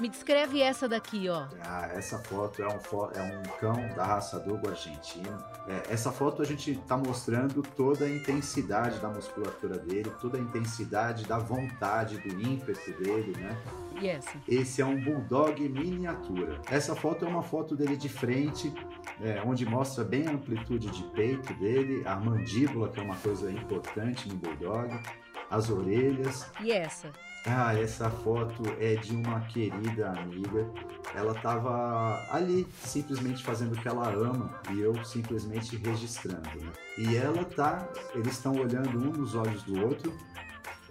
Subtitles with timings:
[0.00, 1.46] Me, descreve essa daqui, ó.
[1.64, 5.38] Ah, essa foto é um, fo- é um cão da raça Dogo argentino.
[5.68, 10.40] É, essa foto a gente está mostrando toda a intensidade da musculatura dele, toda a
[10.40, 13.56] intensidade da vontade, do ímpeto dele, né?
[14.00, 14.30] E essa?
[14.46, 16.60] Esse é um bulldog miniatura.
[16.70, 18.72] Essa foto é uma foto dele de frente,
[19.20, 23.50] é, onde mostra bem a amplitude de peito dele, a mandíbula, que é uma coisa
[23.50, 24.98] importante no bulldog,
[25.50, 26.46] as orelhas.
[26.60, 27.10] E essa?
[27.46, 30.68] Ah, essa foto é de uma querida amiga.
[31.14, 36.48] Ela estava ali, simplesmente fazendo o que ela ama e eu simplesmente registrando.
[36.60, 36.72] Né?
[36.98, 40.12] E ela tá, eles estão olhando um nos olhos do outro,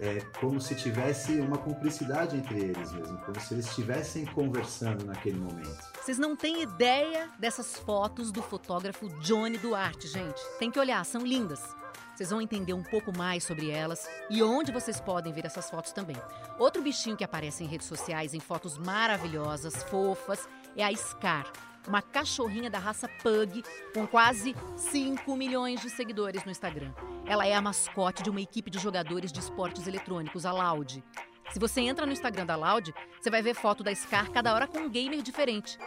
[0.00, 5.38] é como se tivesse uma cumplicidade entre eles mesmo, como se eles estivessem conversando naquele
[5.38, 5.78] momento.
[6.00, 10.40] Vocês não têm ideia dessas fotos do fotógrafo Johnny Duarte, gente.
[10.58, 11.77] Tem que olhar, são lindas.
[12.18, 15.92] Vocês vão entender um pouco mais sobre elas e onde vocês podem ver essas fotos
[15.92, 16.16] também.
[16.58, 21.46] Outro bichinho que aparece em redes sociais em fotos maravilhosas, fofas, é a Scar,
[21.86, 23.62] uma cachorrinha da raça Pug
[23.94, 26.92] com quase 5 milhões de seguidores no Instagram.
[27.24, 31.04] Ela é a mascote de uma equipe de jogadores de esportes eletrônicos, a Loud.
[31.52, 34.66] Se você entra no Instagram da Loud, você vai ver foto da Scar cada hora
[34.66, 35.78] com um gamer diferente.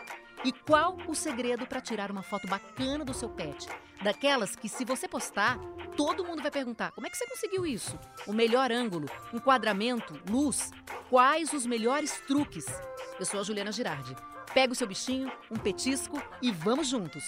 [0.46, 3.68] E qual o segredo para tirar uma foto bacana do seu pet?
[4.04, 5.60] Daquelas que, se você postar,
[5.96, 7.98] todo mundo vai perguntar: como é que você conseguiu isso?
[8.26, 10.72] O melhor ângulo, enquadramento, luz?
[11.10, 12.66] Quais os melhores truques?
[13.20, 14.16] Eu sou a Juliana Girardi.
[14.54, 17.24] Pega o seu bichinho, um petisco e vamos juntos.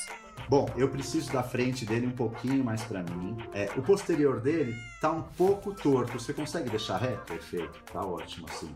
[0.50, 3.38] Bom, eu preciso da frente dele um pouquinho mais para mim.
[3.54, 6.20] É, o posterior dele tá um pouco torto.
[6.20, 7.24] Você consegue deixar reto?
[7.26, 8.74] Perfeito, tá ótimo assim.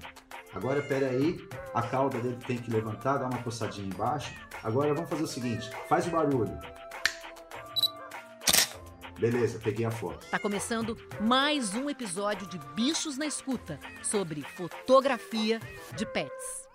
[0.54, 4.34] Agora, pera aí, a cauda dele tem que levantar, dar uma coçadinha embaixo.
[4.64, 6.58] Agora vamos fazer o seguinte, faz o barulho.
[9.20, 10.28] Beleza, peguei a foto.
[10.30, 15.60] Tá começando mais um episódio de Bichos na Escuta sobre fotografia
[15.96, 16.68] de pets.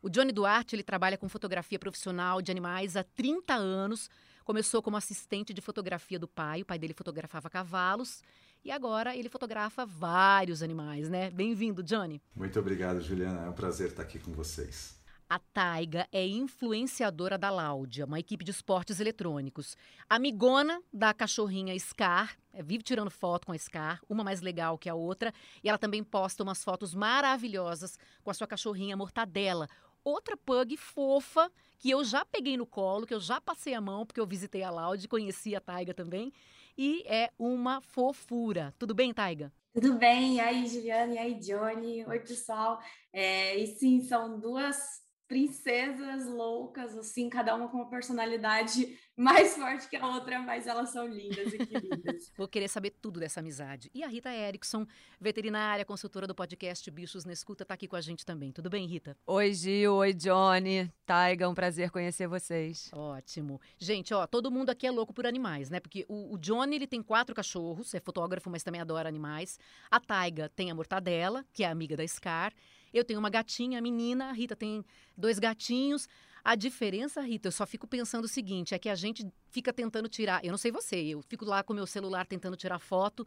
[0.00, 4.08] O Johnny Duarte ele trabalha com fotografia profissional de animais há 30 anos.
[4.44, 8.22] Começou como assistente de fotografia do pai, o pai dele fotografava cavalos
[8.64, 11.30] e agora ele fotografa vários animais, né?
[11.32, 12.22] Bem-vindo, Johnny.
[12.34, 13.46] Muito obrigado, Juliana.
[13.46, 14.99] É um prazer estar aqui com vocês.
[15.32, 19.76] A Taiga é influenciadora da Laudia, uma equipe de esportes eletrônicos.
[20.08, 24.88] Amigona da cachorrinha Scar, é, vive tirando foto com a Scar, uma mais legal que
[24.88, 25.32] a outra.
[25.62, 29.68] E ela também posta umas fotos maravilhosas com a sua cachorrinha Mortadela.
[30.02, 31.48] Outra pug fofa
[31.78, 34.64] que eu já peguei no colo, que eu já passei a mão, porque eu visitei
[34.64, 36.32] a Laude, conheci a Taiga também.
[36.76, 38.74] E é uma fofura.
[38.80, 39.52] Tudo bem, Taiga?
[39.72, 40.34] Tudo bem?
[40.34, 41.14] E aí, Juliana?
[41.14, 42.04] E aí, Johnny?
[42.04, 42.80] Oi, pessoal.
[43.12, 49.88] É, e sim, são duas princesas loucas, assim, cada uma com uma personalidade mais forte
[49.88, 52.32] que a outra, mas elas são lindas e queridas.
[52.36, 53.88] Vou querer saber tudo dessa amizade.
[53.94, 54.84] E a Rita Erickson,
[55.20, 58.50] veterinária, consultora do podcast Bichos na Escuta, tá aqui com a gente também.
[58.50, 59.16] Tudo bem, Rita?
[59.24, 59.94] Oi, Gil.
[59.94, 60.92] Oi, Johnny.
[61.06, 62.90] Taiga, um prazer conhecer vocês.
[62.92, 63.60] Ótimo.
[63.78, 65.78] Gente, ó, todo mundo aqui é louco por animais, né?
[65.78, 69.60] Porque o, o Johnny, ele tem quatro cachorros, é fotógrafo, mas também adora animais.
[69.88, 72.52] A Taiga tem a Mortadela, que é amiga da Scar.
[72.92, 74.30] Eu tenho uma gatinha, menina.
[74.30, 74.84] A Rita tem
[75.16, 76.08] dois gatinhos.
[76.42, 80.08] A diferença, Rita, eu só fico pensando o seguinte: é que a gente fica tentando
[80.08, 80.44] tirar.
[80.44, 83.26] Eu não sei você, eu fico lá com meu celular tentando tirar foto.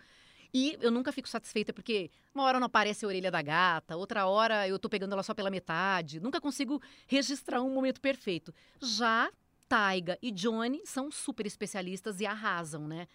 [0.53, 4.27] E eu nunca fico satisfeita, porque uma hora não aparece a orelha da gata, outra
[4.27, 6.19] hora eu tô pegando ela só pela metade.
[6.19, 8.53] Nunca consigo registrar um momento perfeito.
[8.79, 9.31] Já
[9.67, 13.07] Taiga e Johnny são super especialistas e arrasam, né?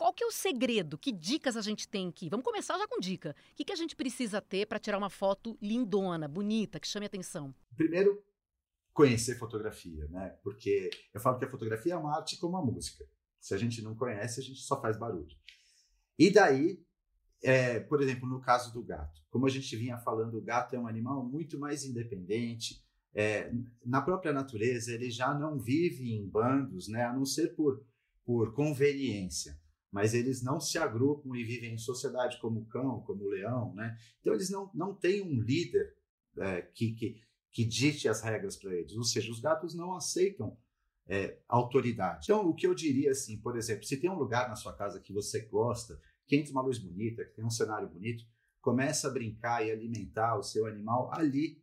[0.00, 0.96] Qual que é o segredo?
[0.96, 2.30] Que dicas a gente tem aqui?
[2.30, 3.36] Vamos começar já com dica.
[3.52, 7.04] O que, que a gente precisa ter para tirar uma foto lindona, bonita, que chame
[7.04, 7.54] atenção?
[7.76, 8.18] Primeiro,
[8.94, 10.30] conhecer fotografia, né?
[10.42, 13.04] Porque eu falo que a fotografia é uma arte como a música.
[13.38, 15.36] Se a gente não conhece, a gente só faz barulho.
[16.18, 16.82] E daí,
[17.42, 20.80] é, por exemplo, no caso do gato, como a gente vinha falando, o gato é
[20.80, 22.82] um animal muito mais independente.
[23.12, 23.52] É,
[23.84, 27.04] na própria natureza, ele já não vive em bandos, né?
[27.04, 27.84] A não ser por,
[28.24, 29.59] por conveniência
[29.90, 33.74] mas eles não se agrupam e vivem em sociedade como o cão, como o leão,
[33.74, 33.96] né?
[34.20, 35.96] Então eles não, não têm um líder
[36.38, 37.20] é, que, que,
[37.50, 40.56] que dite as regras para eles, ou seja, os gatos não aceitam
[41.06, 42.24] é, autoridade.
[42.24, 45.00] Então o que eu diria assim, por exemplo, se tem um lugar na sua casa
[45.00, 48.24] que você gosta, que entra uma luz bonita, que tem um cenário bonito,
[48.60, 51.60] começa a brincar e alimentar o seu animal ali,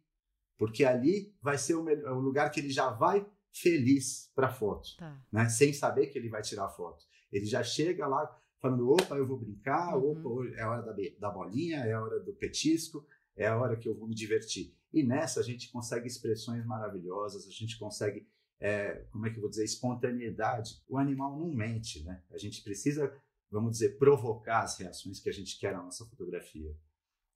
[0.57, 4.89] porque ali vai ser o, melhor, o lugar que ele já vai feliz para foto,
[4.97, 5.19] Tá.
[5.31, 5.47] né?
[5.49, 7.05] Sem saber que ele vai tirar foto.
[7.31, 8.25] Ele já chega lá
[8.59, 10.11] falando: opa, eu vou brincar, Uhum.
[10.11, 13.95] opa, é hora da, da bolinha, é hora do petisco, é a hora que eu
[13.95, 14.75] vou me divertir.
[14.93, 18.27] E nessa a gente consegue expressões maravilhosas, a gente consegue,
[18.59, 20.81] é, como é que eu vou dizer, espontaneidade.
[20.87, 22.23] O animal não mente, né?
[22.31, 23.13] A gente precisa,
[23.51, 26.75] vamos dizer, provocar as reações que a gente quer na nossa fotografia.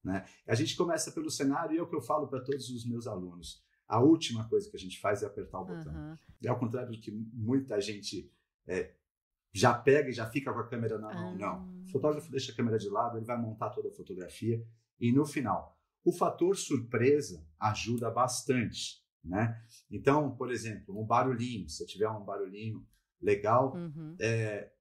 [0.03, 0.25] Né?
[0.47, 3.05] A gente começa pelo cenário e é o que eu falo para todos os meus
[3.05, 3.63] alunos.
[3.87, 5.93] A última coisa que a gente faz é apertar o botão.
[5.93, 6.15] Uhum.
[6.41, 8.31] E ao contrário do que muita gente
[8.65, 8.93] é,
[9.53, 11.31] já pega e já fica com a câmera na mão.
[11.31, 11.37] Uhum.
[11.37, 11.83] Não.
[11.85, 14.65] O fotógrafo deixa a câmera de lado, ele vai montar toda a fotografia
[14.99, 15.77] e no final.
[16.03, 19.01] O fator surpresa ajuda bastante.
[19.23, 19.55] Né?
[19.89, 22.83] Então, por exemplo, um barulhinho, se tiver um barulhinho
[23.21, 24.15] legal, uhum.
[24.19, 24.71] é,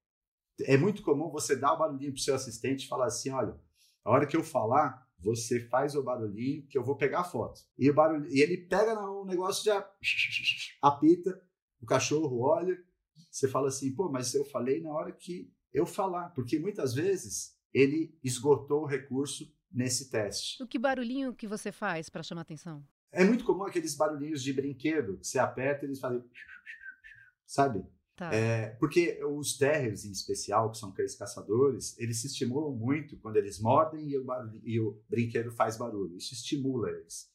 [0.63, 3.55] é muito comum você dar o barulhinho para o seu assistente e falar assim: olha,
[4.03, 7.61] a hora que eu falar, você faz o barulhinho que eu vou pegar a foto.
[7.79, 9.87] E, o barulho, e ele pega no negócio já
[10.81, 11.39] apita,
[11.81, 12.83] o cachorro olha,
[13.31, 17.57] você fala assim, pô, mas eu falei na hora que eu falar, porque muitas vezes
[17.73, 20.63] ele esgotou o recurso nesse teste.
[20.63, 22.85] O que barulhinho que você faz para chamar atenção?
[23.13, 26.23] É muito comum aqueles barulhinhos de brinquedo, que você aperta e eles fazem
[27.47, 27.85] sabe?
[28.21, 28.35] Tá.
[28.35, 33.37] É, porque os terriers, em especial, que são cães caçadores, eles se estimulam muito quando
[33.37, 36.17] eles mordem e o, barulho, e o brinquedo faz barulho.
[36.17, 37.33] Isso estimula eles,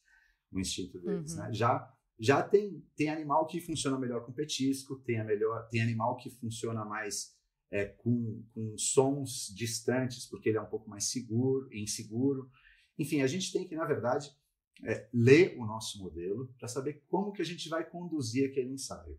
[0.52, 1.32] o instinto deles.
[1.32, 1.38] Uhum.
[1.38, 1.52] Né?
[1.52, 6.16] Já, já tem, tem animal que funciona melhor com petisco, tem, a melhor, tem animal
[6.16, 7.36] que funciona mais
[7.70, 12.50] é, com, com sons distantes, porque ele é um pouco mais seguro, inseguro.
[12.98, 14.30] Enfim, a gente tem que, na verdade,
[14.84, 19.18] é, ler o nosso modelo para saber como que a gente vai conduzir aquele ensaio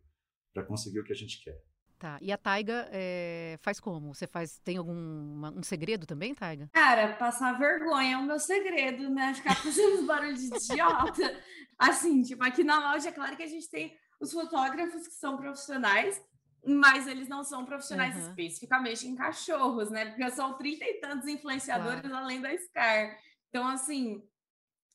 [0.54, 1.64] para conseguir o que a gente quer.
[2.00, 2.20] Tá.
[2.22, 4.14] E a Taiga é, faz como?
[4.14, 6.70] Você faz tem algum uma, um segredo também, Taiga?
[6.72, 9.34] Cara, passar vergonha é o meu segredo, né?
[9.34, 11.44] Ficar fazendo barulho de idiota.
[11.78, 15.38] Assim, tipo, aqui na loja é claro que a gente tem os fotógrafos que são
[15.38, 16.22] profissionais,
[16.64, 18.30] mas eles não são profissionais uhum.
[18.30, 20.06] especificamente em cachorros, né?
[20.06, 22.16] Porque são trinta e tantos influenciadores claro.
[22.16, 23.18] além da Scar.
[23.50, 24.24] Então, assim,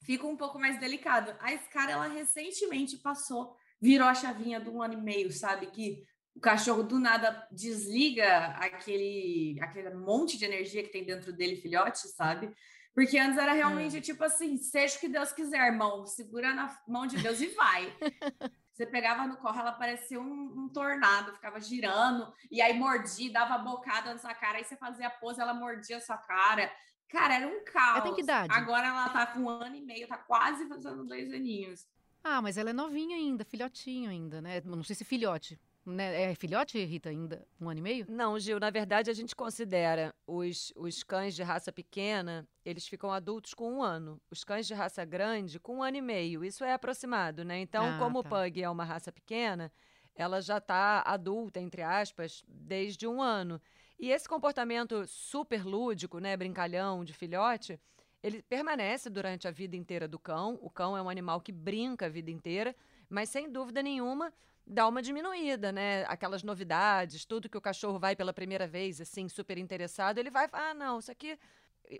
[0.04, 1.34] fica um pouco mais delicado.
[1.40, 5.66] A Scar, ela recentemente passou virou a chavinha de um ano e meio, sabe?
[5.66, 11.56] Que o cachorro do nada desliga aquele, aquele monte de energia que tem dentro dele,
[11.56, 12.54] filhote, sabe?
[12.94, 14.00] Porque antes era realmente é.
[14.00, 17.94] tipo assim: seja o que Deus quiser, irmão, segura na mão de Deus e vai.
[18.72, 23.58] Você pegava no corre, ela parecia um, um, tornado, ficava girando, e aí mordia, dava
[23.58, 26.72] bocada na sua cara, aí você fazia a pose, ela mordia a sua cara.
[27.06, 27.96] Cara, era um caos.
[27.96, 28.54] Ela tem que idade?
[28.54, 31.86] Agora ela tá com um ano e meio, tá quase fazendo dois aninhos.
[32.24, 34.62] Ah, mas ela é novinha ainda, filhotinho ainda, né?
[34.64, 35.60] Não sei se filhote.
[35.84, 36.30] Né?
[36.30, 37.44] É filhote, Rita, ainda?
[37.60, 38.06] Um ano e meio?
[38.08, 43.10] Não, Gil, na verdade a gente considera os, os cães de raça pequena, eles ficam
[43.10, 44.20] adultos com um ano.
[44.30, 46.44] Os cães de raça grande com um ano e meio.
[46.44, 47.58] Isso é aproximado, né?
[47.58, 48.28] Então, ah, como tá.
[48.28, 49.72] o Pug é uma raça pequena,
[50.14, 53.60] ela já está adulta, entre aspas, desde um ano.
[53.98, 57.78] E esse comportamento super lúdico, né, brincalhão de filhote,
[58.22, 60.58] ele permanece durante a vida inteira do cão.
[60.62, 62.74] O cão é um animal que brinca a vida inteira,
[63.08, 64.32] mas sem dúvida nenhuma
[64.66, 66.04] dá uma diminuída, né?
[66.04, 70.48] Aquelas novidades, tudo que o cachorro vai pela primeira vez, assim, super interessado, ele vai,
[70.52, 71.38] ah, não, isso aqui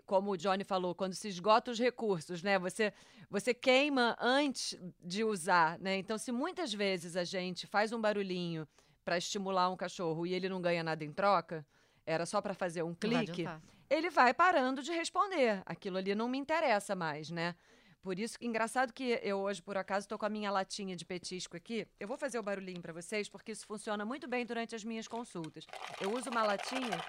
[0.05, 2.57] como o Johnny falou, quando se esgota os recursos, né?
[2.59, 2.93] Você,
[3.29, 5.97] você queima antes de usar, né?
[5.97, 8.67] Então, se muitas vezes a gente faz um barulhinho
[9.03, 11.65] para estimular um cachorro e ele não ganha nada em troca,
[12.05, 13.45] era só para fazer um clique,
[13.89, 15.61] ele vai parando de responder.
[15.65, 17.55] Aquilo ali não me interessa mais, né?
[18.03, 21.05] Por isso que engraçado que eu hoje, por acaso, estou com a minha latinha de
[21.05, 21.87] petisco aqui.
[21.97, 25.07] Eu vou fazer o barulhinho para vocês, porque isso funciona muito bem durante as minhas
[25.07, 25.65] consultas.
[26.01, 26.99] Eu uso uma latinha.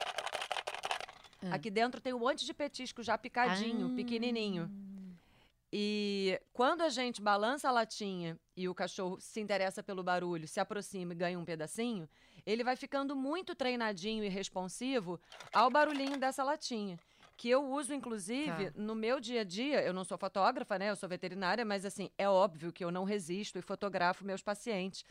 [1.42, 1.52] Hum.
[1.52, 3.96] Aqui dentro tem um monte de petisco já picadinho, ah.
[3.96, 4.70] pequenininho.
[5.72, 10.60] E quando a gente balança a latinha e o cachorro se interessa pelo barulho, se
[10.60, 12.08] aproxima e ganha um pedacinho,
[12.46, 15.20] ele vai ficando muito treinadinho e responsivo
[15.52, 16.96] ao barulhinho dessa latinha.
[17.36, 18.72] Que eu uso, inclusive, tá.
[18.76, 19.82] no meu dia a dia.
[19.82, 20.90] Eu não sou fotógrafa, né?
[20.90, 25.04] Eu sou veterinária, mas assim, é óbvio que eu não resisto e fotografo meus pacientes.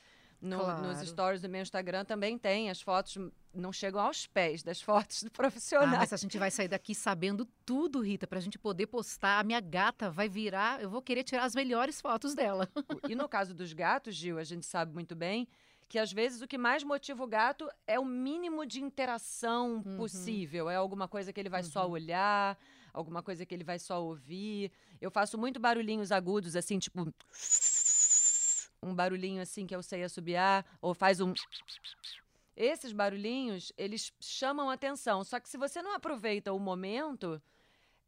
[0.43, 0.87] No, claro.
[0.87, 2.69] Nos stories do meu Instagram também tem.
[2.69, 3.17] As fotos
[3.53, 5.95] não chegam aos pés das fotos do profissional.
[5.95, 9.39] Ah, mas a gente vai sair daqui sabendo tudo, Rita, para a gente poder postar.
[9.39, 10.81] A minha gata vai virar.
[10.81, 12.67] Eu vou querer tirar as melhores fotos dela.
[13.07, 15.47] E no caso dos gatos, Gil, a gente sabe muito bem
[15.93, 19.95] que às vezes o que mais motiva o gato é o mínimo de interação uhum.
[19.95, 20.67] possível.
[20.67, 21.69] É alguma coisa que ele vai uhum.
[21.69, 22.57] só olhar,
[22.91, 24.71] alguma coisa que ele vai só ouvir.
[24.99, 27.13] Eu faço muito barulhinhos agudos, assim, tipo.
[28.81, 31.31] Um barulhinho assim que eu sei assobiar, ou faz um.
[32.55, 35.23] Esses barulhinhos, eles chamam atenção.
[35.23, 37.39] Só que se você não aproveita o momento,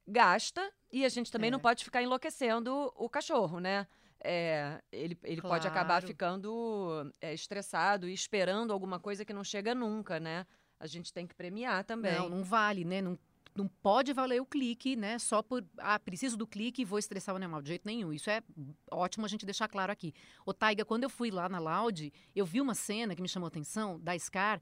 [0.08, 0.74] gasta.
[0.92, 1.52] E a gente também é.
[1.52, 3.86] não pode ficar enlouquecendo o cachorro, né?
[4.26, 5.56] É, ele, ele claro.
[5.56, 10.46] pode acabar ficando é, estressado e esperando alguma coisa que não chega nunca, né?
[10.80, 12.16] A gente tem que premiar também.
[12.16, 13.02] Não, não vale, né?
[13.02, 13.18] Não
[13.56, 15.18] não pode valer o clique, né?
[15.18, 17.62] Só por, ah, preciso do clique e vou estressar o animal.
[17.62, 18.12] De jeito nenhum.
[18.12, 18.44] Isso é
[18.92, 20.14] ótimo a gente deixar claro aqui.
[20.46, 23.48] O Taiga, quando eu fui lá na Loud, eu vi uma cena que me chamou
[23.48, 24.62] a atenção, da Scar,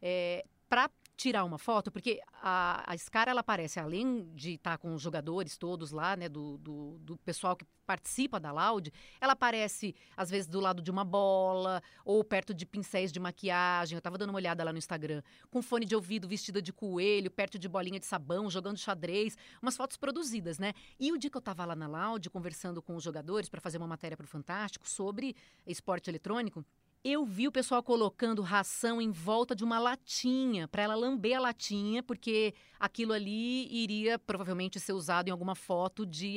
[0.00, 0.90] é, para
[1.20, 5.02] tirar uma foto, porque a, a Scar, ela aparece, além de estar tá com os
[5.02, 10.30] jogadores todos lá, né, do, do, do, pessoal que participa da Loud, ela aparece, às
[10.30, 14.30] vezes, do lado de uma bola, ou perto de pincéis de maquiagem, eu tava dando
[14.30, 18.00] uma olhada lá no Instagram, com fone de ouvido, vestida de coelho, perto de bolinha
[18.00, 20.72] de sabão, jogando xadrez, umas fotos produzidas, né?
[20.98, 23.76] E o dia que eu tava lá na Loud, conversando com os jogadores para fazer
[23.76, 25.36] uma matéria para o Fantástico sobre
[25.66, 26.64] esporte eletrônico,
[27.02, 31.40] eu vi o pessoal colocando ração em volta de uma latinha, para ela lamber a
[31.40, 36.36] latinha, porque aquilo ali iria provavelmente ser usado em alguma foto de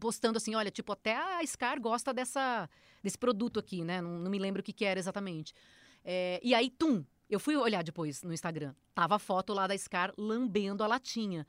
[0.00, 2.68] postando assim, olha, tipo, até a Scar gosta dessa,
[3.02, 4.00] desse produto aqui, né?
[4.00, 5.54] Não, não me lembro o que, que era exatamente.
[6.04, 8.74] É, e aí, tum, eu fui olhar depois no Instagram.
[8.92, 11.46] Tava a foto lá da Scar lambendo a latinha.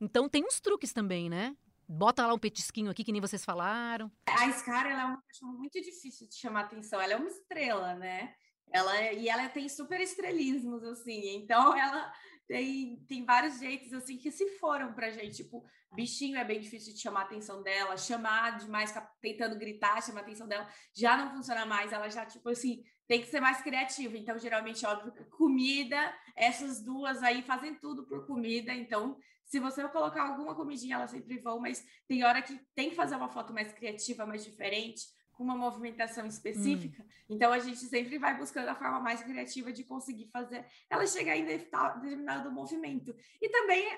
[0.00, 1.56] Então tem uns truques também, né?
[1.88, 4.10] Bota lá um petisquinho aqui, que nem vocês falaram.
[4.26, 7.00] A Scar, ela é uma pessoa muito difícil de chamar atenção.
[7.00, 8.34] Ela é uma estrela, né?
[8.72, 11.36] Ela, é, e ela tem super estrelismos, assim.
[11.36, 12.12] Então, ela
[12.46, 15.36] tem, tem vários jeitos, assim, que se foram pra gente.
[15.36, 15.64] Tipo,
[15.94, 17.96] bichinho é bem difícil de chamar a atenção dela.
[17.96, 20.68] Chamar demais, tentando gritar, chamar a atenção dela.
[20.94, 21.92] Já não funciona mais.
[21.92, 24.16] Ela já, tipo assim, tem que ser mais criativa.
[24.16, 28.72] Então, geralmente, óbvio, comida, essas duas aí fazem tudo por comida.
[28.72, 29.16] Então,
[29.54, 33.14] se você colocar alguma comidinha, elas sempre vão, mas tem hora que tem que fazer
[33.14, 37.04] uma foto mais criativa, mais diferente, com uma movimentação específica.
[37.04, 37.06] Hum.
[37.30, 41.36] Então a gente sempre vai buscando a forma mais criativa de conseguir fazer ela chegar
[41.36, 43.14] em determinado movimento.
[43.40, 43.96] E também,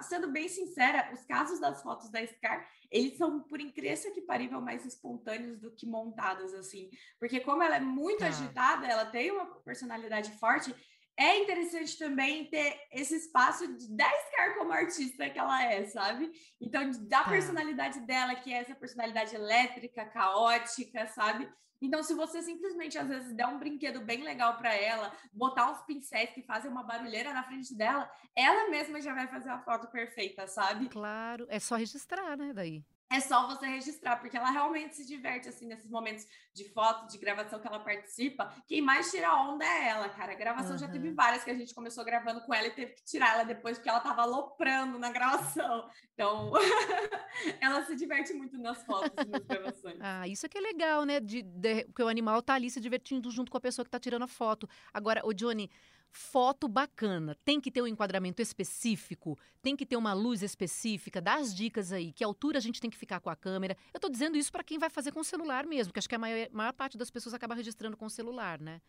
[0.00, 4.60] sendo bem sincera, os casos das fotos da Scar, eles são, por incrível que parível,
[4.60, 6.90] mais espontâneos do que montados, assim.
[7.20, 8.26] Porque como ela é muito ah.
[8.26, 10.74] agitada, ela tem uma personalidade forte,
[11.18, 14.12] é interessante também ter esse espaço de 10
[14.58, 16.30] como artista que ela é, sabe?
[16.60, 17.30] Então, da tá.
[17.30, 21.48] personalidade dela, que é essa personalidade elétrica, caótica, sabe?
[21.80, 25.82] Então, se você simplesmente às vezes der um brinquedo bem legal para ela, botar uns
[25.82, 29.88] pincéis que fazem uma barulheira na frente dela, ela mesma já vai fazer a foto
[29.88, 30.88] perfeita, sabe?
[30.88, 35.48] Claro, é só registrar, né, daí é só você registrar, porque ela realmente se diverte,
[35.48, 38.52] assim, nesses momentos de foto, de gravação que ela participa.
[38.66, 40.32] Quem mais tira onda é ela, cara.
[40.32, 40.78] A gravação uhum.
[40.78, 43.44] já teve várias que a gente começou gravando com ela e teve que tirar ela
[43.44, 45.88] depois, porque ela tava aloprando na gravação.
[46.14, 46.52] Então,
[47.60, 49.98] ela se diverte muito nas fotos e nas gravações.
[50.00, 51.20] Ah, isso é que é legal, né?
[51.20, 54.00] De, de, porque o animal tá ali se divertindo junto com a pessoa que tá
[54.00, 54.68] tirando a foto.
[54.92, 55.70] Agora, o Johnny,
[56.16, 61.34] foto bacana, tem que ter um enquadramento específico, tem que ter uma luz específica, dá
[61.34, 63.76] as dicas aí, que altura a gente tem que ficar com a câmera.
[63.92, 66.14] Eu estou dizendo isso para quem vai fazer com o celular mesmo, que acho que
[66.14, 68.80] a maior, maior, parte das pessoas acaba registrando com o celular, né?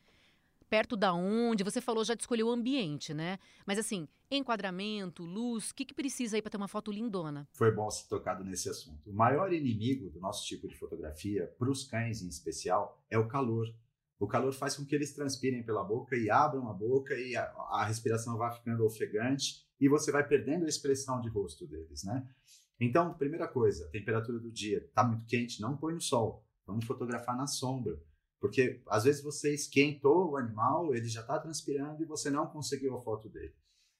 [0.69, 3.39] Perto da onde, você falou já de escolher o ambiente, né?
[3.65, 7.48] Mas assim, enquadramento, luz, o que, que precisa aí para ter uma foto lindona?
[7.53, 9.10] Foi bom ser tocado nesse assunto.
[9.10, 13.27] O maior inimigo do nosso tipo de fotografia, para os cães em especial, é o
[13.27, 13.67] calor
[14.20, 17.44] o calor faz com que eles transpirem pela boca e abram a boca e a,
[17.70, 22.28] a respiração vai ficando ofegante e você vai perdendo a expressão de rosto deles, né?
[22.80, 27.36] Então, primeira coisa, temperatura do dia, está muito quente, não põe no sol, vamos fotografar
[27.36, 28.00] na sombra,
[28.40, 32.96] porque às vezes você esquentou o animal, ele já está transpirando e você não conseguiu
[32.96, 33.56] a foto dele.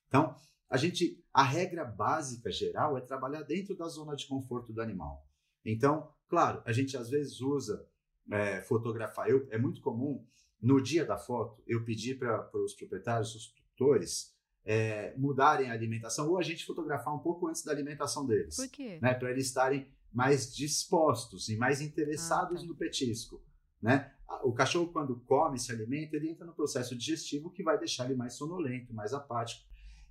[0.08, 0.36] Então,
[0.70, 5.26] a gente, a regra básica geral é trabalhar dentro da zona de conforto do animal.
[5.66, 7.88] Então, claro, a gente às vezes usa
[8.32, 9.30] é, fotografar.
[9.30, 10.26] Eu, é muito comum,
[10.62, 16.30] no dia da foto, eu pedir para os proprietários, os tutores, é, mudarem a alimentação
[16.30, 18.56] ou a gente fotografar um pouco antes da alimentação deles.
[18.56, 19.00] Por quê?
[19.02, 22.68] Né, para eles estarem mais dispostos e mais interessados ah, tá.
[22.68, 23.42] no petisco.
[23.82, 24.12] Né?
[24.44, 28.16] O cachorro, quando come, se alimenta, ele entra no processo digestivo que vai deixar ele
[28.16, 29.64] mais sonolento, mais apático.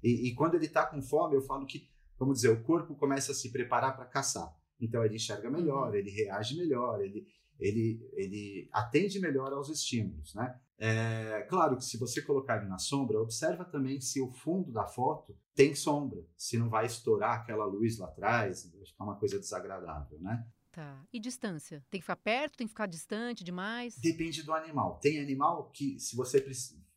[0.03, 3.33] E, e quando ele está com fome, eu falo que, vamos dizer, o corpo começa
[3.33, 4.55] a se preparar para caçar.
[4.81, 5.95] Então ele enxerga melhor, uhum.
[5.95, 7.27] ele reage melhor, ele,
[7.59, 10.59] ele, ele atende melhor aos estímulos, né?
[10.79, 14.87] É, claro que se você colocar ele na sombra, observa também se o fundo da
[14.87, 19.39] foto tem sombra, se não vai estourar aquela luz lá atrás, vai ficar uma coisa
[19.39, 20.47] desagradável, né?
[20.71, 21.03] Tá.
[21.11, 21.83] E distância?
[21.91, 23.97] Tem que ficar perto, tem que ficar distante demais?
[23.97, 24.99] Depende do animal.
[25.01, 26.39] Tem animal que, se você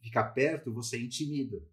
[0.02, 1.64] ficar perto, você intimida.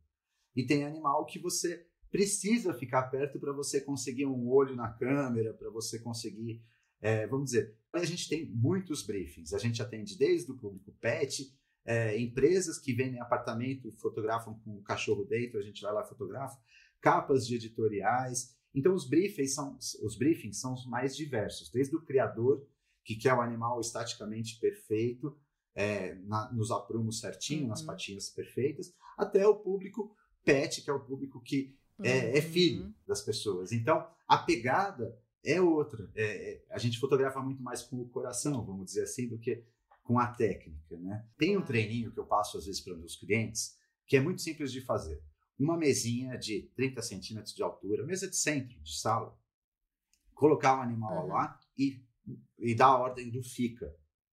[0.55, 5.53] E tem animal que você precisa ficar perto para você conseguir um olho na câmera,
[5.53, 6.63] para você conseguir
[7.01, 9.53] é, vamos dizer, a gente tem muitos briefings.
[9.53, 11.53] A gente atende desde o público pet,
[11.85, 16.09] é, empresas que vendem apartamento, fotografam com o cachorro dentro, a gente vai lá e
[16.09, 16.61] fotografa,
[17.01, 18.57] capas de editoriais.
[18.75, 22.67] Então, os briefings são os briefings são os mais diversos, desde o criador,
[23.05, 25.39] que quer o animal estaticamente perfeito,
[25.75, 27.69] é, na, nos aprumos certinho, uhum.
[27.69, 32.85] nas patinhas perfeitas, até o público pet, que é o público que é, é filho
[32.85, 32.95] uhum.
[33.07, 33.73] das pessoas.
[33.73, 36.11] Então, a pegada é outra.
[36.15, 39.65] É, é, a gente fotografa muito mais com o coração, vamos dizer assim, do que
[40.03, 41.27] com a técnica, né?
[41.37, 43.77] Tem um treininho que eu passo às vezes para meus clientes
[44.07, 45.21] que é muito simples de fazer.
[45.59, 49.37] Uma mesinha de 30 centímetros de altura, mesa de centro, de sala.
[50.33, 51.33] Colocar o animal uhum.
[51.33, 52.05] lá e,
[52.59, 53.93] e dar a ordem do fica,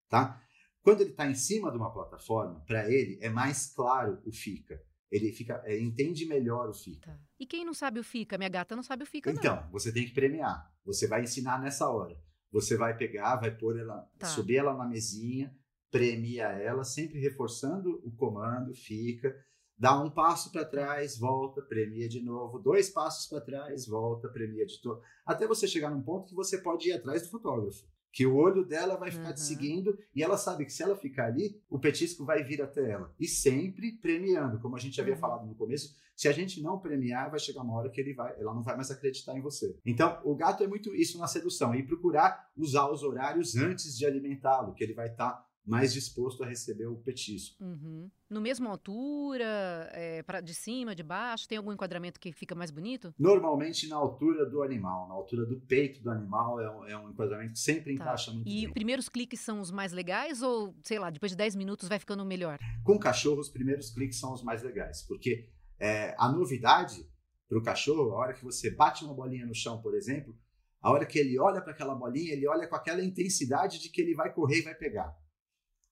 [0.09, 0.39] tá?
[0.81, 4.83] Quando ele está em cima de uma plataforma, para ele é mais claro o fica
[5.11, 7.11] ele fica, ele é, entende melhor o FICA.
[7.11, 7.19] Tá.
[7.39, 8.37] E quem não sabe o FICA?
[8.37, 9.71] Minha gata não sabe o FICA, Então, não.
[9.71, 10.71] você tem que premiar.
[10.85, 12.15] Você vai ensinar nessa hora.
[12.51, 14.27] Você vai pegar, vai pôr ela, tá.
[14.27, 15.55] subir ela na mesinha,
[15.89, 19.35] premia ela, sempre reforçando o comando, fica,
[19.77, 24.65] dá um passo para trás, volta, premia de novo, dois passos para trás, volta, premia
[24.65, 28.27] de novo, até você chegar num ponto que você pode ir atrás do fotógrafo que
[28.27, 29.33] o olho dela vai ficar uhum.
[29.33, 32.91] te seguindo e ela sabe que se ela ficar ali, o petisco vai vir até
[32.91, 33.11] ela.
[33.19, 35.19] E sempre premiando, como a gente havia uhum.
[35.19, 38.39] falado no começo, se a gente não premiar, vai chegar uma hora que ele vai,
[38.39, 39.75] ela não vai mais acreditar em você.
[39.83, 44.05] Então, o gato é muito isso na sedução e procurar usar os horários antes de
[44.05, 47.63] alimentá-lo, que ele vai estar tá mais disposto a receber o petisco.
[47.63, 48.09] Uhum.
[48.29, 52.69] No mesma altura, é, pra, de cima, de baixo, tem algum enquadramento que fica mais
[52.69, 53.13] bonito?
[53.17, 57.09] Normalmente na altura do animal, na altura do peito do animal, é um, é um
[57.09, 58.03] enquadramento que sempre tá.
[58.03, 58.63] encaixa muito e bem.
[58.63, 61.87] E os primeiros cliques são os mais legais ou, sei lá, depois de 10 minutos
[61.87, 62.59] vai ficando melhor?
[62.83, 67.07] Com cachorro, os primeiros cliques são os mais legais, porque é, a novidade
[67.47, 70.35] para o cachorro, a hora que você bate uma bolinha no chão, por exemplo,
[70.81, 74.01] a hora que ele olha para aquela bolinha, ele olha com aquela intensidade de que
[74.01, 75.15] ele vai correr e vai pegar.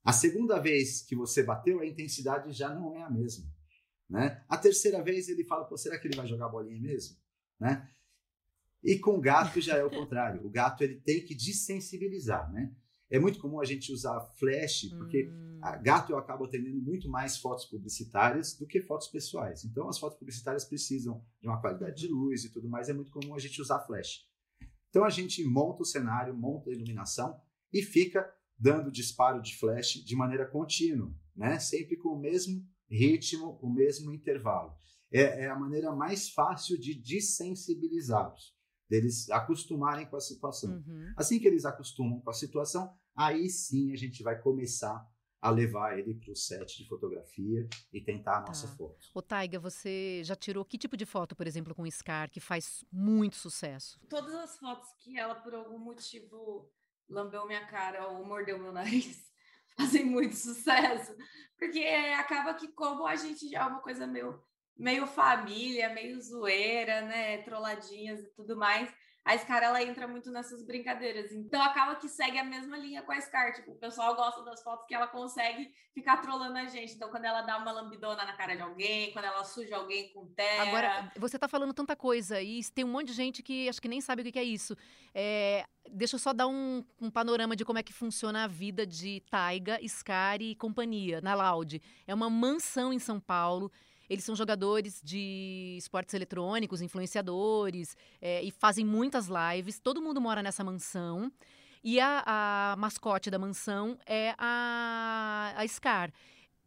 [0.03, 3.45] A segunda vez que você bateu, a intensidade já não é a mesma.
[4.09, 4.43] Né?
[4.49, 7.17] A terceira vez ele fala, Pô, será que ele vai jogar bolinha mesmo?
[7.59, 7.87] Né?
[8.83, 10.45] E com o gato já é o contrário.
[10.45, 12.75] O gato ele tem que desensibilizar, né?
[13.11, 15.59] É muito comum a gente usar flash, porque hum.
[15.61, 19.65] a gato eu acabo atendendo muito mais fotos publicitárias do que fotos pessoais.
[19.65, 22.19] Então as fotos publicitárias precisam de uma qualidade de uhum.
[22.21, 24.25] luz e tudo mais, é muito comum a gente usar flash.
[24.89, 27.39] Então a gente monta o cenário, monta a iluminação
[27.71, 31.57] e fica dando disparo de flash de maneira contínua, né?
[31.57, 34.75] sempre com o mesmo ritmo, o mesmo intervalo.
[35.11, 38.55] É, é a maneira mais fácil de desensibilizá-los,
[38.87, 40.75] deles acostumarem com a situação.
[40.75, 41.13] Uhum.
[41.17, 45.05] Assim que eles acostumam com a situação, aí sim a gente vai começar
[45.41, 48.75] a levar ele para o set de fotografia e tentar a nossa tá.
[48.75, 49.07] foto.
[49.11, 52.39] Ô Taiga, você já tirou que tipo de foto, por exemplo, com o Scar, que
[52.39, 53.99] faz muito sucesso?
[54.07, 56.69] Todas as fotos que ela, por algum motivo,
[57.11, 59.21] lambeu minha cara ou mordeu meu nariz
[59.77, 61.15] fazem muito sucesso,
[61.57, 61.79] porque
[62.17, 64.41] acaba que como a gente já é uma coisa meio,
[64.77, 68.91] meio família, meio zoeira, né, trolladinhas e tudo mais,
[69.23, 71.31] a Scar ela entra muito nessas brincadeiras.
[71.31, 73.53] Então acaba que segue a mesma linha com a Scar.
[73.53, 76.93] Tipo, o pessoal gosta das fotos que ela consegue ficar trolando a gente.
[76.93, 80.25] Então, quando ela dá uma lambidona na cara de alguém, quando ela suja alguém com
[80.33, 80.63] terra.
[80.63, 83.87] Agora, você tá falando tanta coisa e tem um monte de gente que acho que
[83.87, 84.75] nem sabe o que é isso.
[85.13, 88.87] É, deixa eu só dar um, um, panorama de como é que funciona a vida
[88.87, 91.79] de Taiga, Scar e companhia na Loud.
[92.07, 93.71] É uma mansão em São Paulo
[94.11, 99.79] eles são jogadores de esportes eletrônicos, influenciadores, é, e fazem muitas lives.
[99.79, 101.31] Todo mundo mora nessa mansão.
[101.81, 106.11] E a, a mascote da mansão é a, a Scar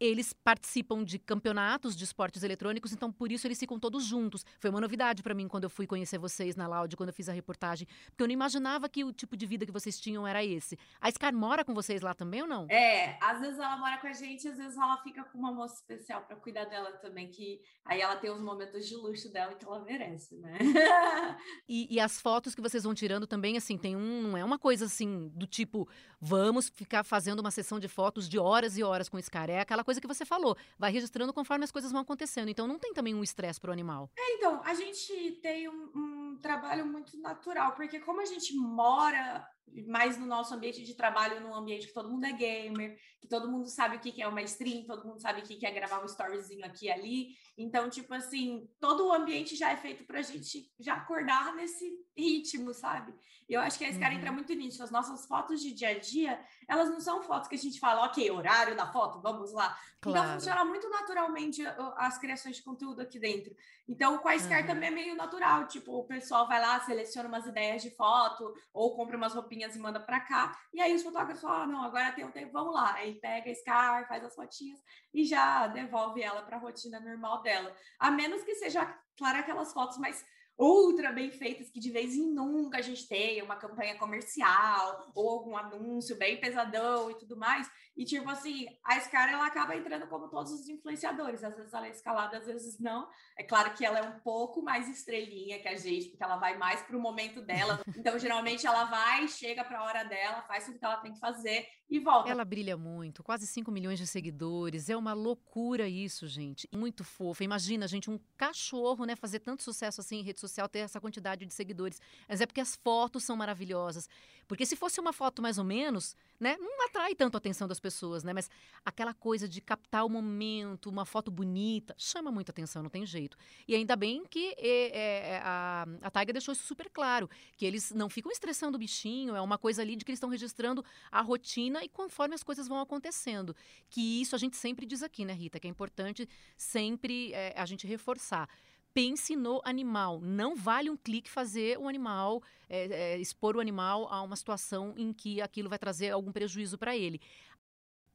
[0.05, 4.45] eles participam de campeonatos de esportes eletrônicos, então por isso eles ficam todos juntos.
[4.59, 7.29] Foi uma novidade para mim quando eu fui conhecer vocês na Loud, quando eu fiz
[7.29, 10.43] a reportagem, porque eu não imaginava que o tipo de vida que vocês tinham era
[10.43, 10.77] esse.
[10.99, 12.67] A Scar mora com vocês lá também ou não?
[12.69, 15.75] É, às vezes ela mora com a gente, às vezes ela fica com uma moça
[15.75, 19.65] especial para cuidar dela também, que aí ela tem os momentos de luxo dela que
[19.65, 20.57] ela merece, né?
[21.67, 24.59] e, e as fotos que vocês vão tirando também, assim, tem um, não é uma
[24.59, 25.87] coisa assim do tipo,
[26.19, 29.59] vamos ficar fazendo uma sessão de fotos de horas e horas com o Scar, é
[29.59, 32.49] aquela coisa que você falou, vai registrando conforme as coisas vão acontecendo.
[32.49, 34.09] Então não tem também um estresse para o animal.
[34.17, 39.47] É, então, a gente tem um, um trabalho muito natural, porque como a gente mora
[39.87, 43.51] mais no nosso ambiente de trabalho, num ambiente que todo mundo é gamer, que todo
[43.51, 46.05] mundo sabe o que é uma stream, todo mundo sabe o que é gravar um
[46.05, 47.27] storyzinho aqui e ali.
[47.57, 51.91] Então, tipo assim, todo o ambiente já é feito para a gente já acordar nesse
[52.15, 53.13] ritmo, sabe?
[53.47, 54.19] E eu acho que esse cara uhum.
[54.19, 54.83] entra muito nisso.
[54.83, 58.05] As nossas fotos de dia a dia, elas não são fotos que a gente fala,
[58.05, 59.77] ok, horário da foto, vamos lá.
[59.99, 60.27] Então, claro.
[60.27, 61.63] Então, funciona muito naturalmente
[61.97, 63.55] as criações de conteúdo aqui dentro.
[63.87, 64.67] Então, o Quaisquer uhum.
[64.67, 65.67] também é meio natural.
[65.67, 69.79] Tipo, o pessoal vai lá, seleciona umas ideias de foto, ou compra umas roupinhas e
[69.79, 70.57] manda para cá.
[70.73, 72.93] E aí os fotógrafos falam, ah, não, agora tem um tempo, vamos lá.
[72.93, 74.79] Aí pega a Scar, faz as fotinhas
[75.13, 77.75] e já devolve ela para a rotina normal dela.
[77.99, 78.85] A menos que seja,
[79.17, 80.25] claro, aquelas fotos mais
[80.57, 85.29] ultra bem feitas que de vez em nunca a gente tem uma campanha comercial ou
[85.29, 87.69] algum anúncio bem pesadão e tudo mais.
[87.95, 91.43] E, tipo assim, a Scar, ela acaba entrando como todos os influenciadores.
[91.43, 93.07] Às vezes ela é escalada, às vezes não.
[93.37, 96.57] É claro que ela é um pouco mais estrelinha que a gente, porque ela vai
[96.57, 97.79] mais para o momento dela.
[98.05, 101.19] Então, geralmente, ela vai, chega para a hora dela, faz tudo que ela tem que
[101.19, 102.29] fazer e volta.
[102.29, 104.89] Ela brilha muito, quase 5 milhões de seguidores.
[104.89, 106.67] É uma loucura isso, gente.
[106.73, 107.43] Muito fofa.
[107.43, 111.45] Imagina, gente, um cachorro, né, fazer tanto sucesso assim em rede social, ter essa quantidade
[111.45, 112.01] de seguidores.
[112.27, 114.09] Mas é porque as fotos são maravilhosas.
[114.47, 117.79] Porque se fosse uma foto mais ou menos, né, não atrai tanto a atenção das
[117.79, 118.33] pessoas, né?
[118.33, 118.49] Mas
[118.83, 123.37] aquela coisa de captar o momento, uma foto bonita, chama muita atenção, não tem jeito.
[123.67, 127.91] E ainda bem que é, é, a, a Taiga deixou isso super claro, que eles
[127.91, 131.21] não ficam estressando o bichinho, é uma coisa ali de que eles estão registrando a
[131.21, 133.55] rotina e conforme as coisas vão acontecendo.
[133.89, 135.59] Que isso a gente sempre diz aqui, né, Rita?
[135.59, 138.47] Que é importante sempre é, a gente reforçar
[138.95, 140.21] pense no animal.
[140.21, 144.93] Não vale um clique fazer o animal, é, é, expor o animal a uma situação
[144.95, 147.19] em que aquilo vai trazer algum prejuízo para ele.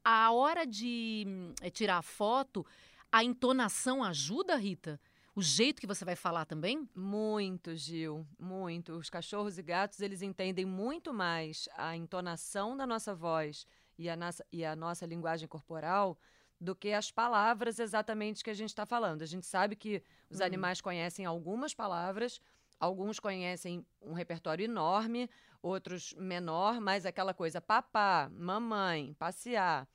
[0.03, 2.65] A hora de é, tirar a foto,
[3.11, 4.99] a entonação ajuda, Rita?
[5.33, 6.89] O jeito que você vai falar também?
[6.93, 8.93] Muito, Gil, muito.
[8.93, 13.65] Os cachorros e gatos, eles entendem muito mais a entonação da nossa voz
[13.97, 16.17] e a nossa, e a nossa linguagem corporal
[16.59, 19.21] do que as palavras exatamente que a gente está falando.
[19.21, 20.45] A gente sabe que os uhum.
[20.45, 22.41] animais conhecem algumas palavras,
[22.77, 25.29] alguns conhecem um repertório enorme,
[25.61, 29.87] outros menor, mas aquela coisa papá, mamãe, passear,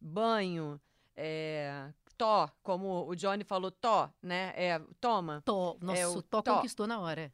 [0.00, 0.80] banho,
[1.14, 4.52] é, tó, como o Johnny falou, tó, né?
[4.56, 5.40] É, toma.
[5.44, 7.32] Tó, nossa, é, o tó, tó conquistou na hora.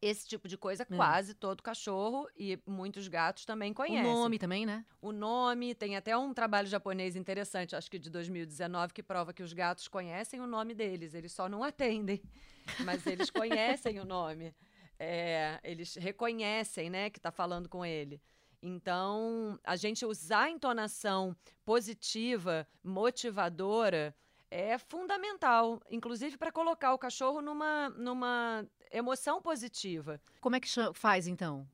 [0.00, 0.96] Esse tipo de coisa hum.
[0.96, 4.04] quase todo cachorro e muitos gatos também conhecem.
[4.04, 4.84] O nome também, né?
[5.00, 9.42] O nome, tem até um trabalho japonês interessante, acho que de 2019, que prova que
[9.42, 12.22] os gatos conhecem o nome deles, eles só não atendem,
[12.84, 14.54] mas eles conhecem o nome.
[14.98, 18.20] É, eles reconhecem, né, que está falando com ele.
[18.62, 24.14] Então, a gente usar a entonação positiva, motivadora,
[24.50, 30.20] é fundamental, inclusive para colocar o cachorro numa, numa emoção positiva.
[30.40, 31.66] Como é que faz então?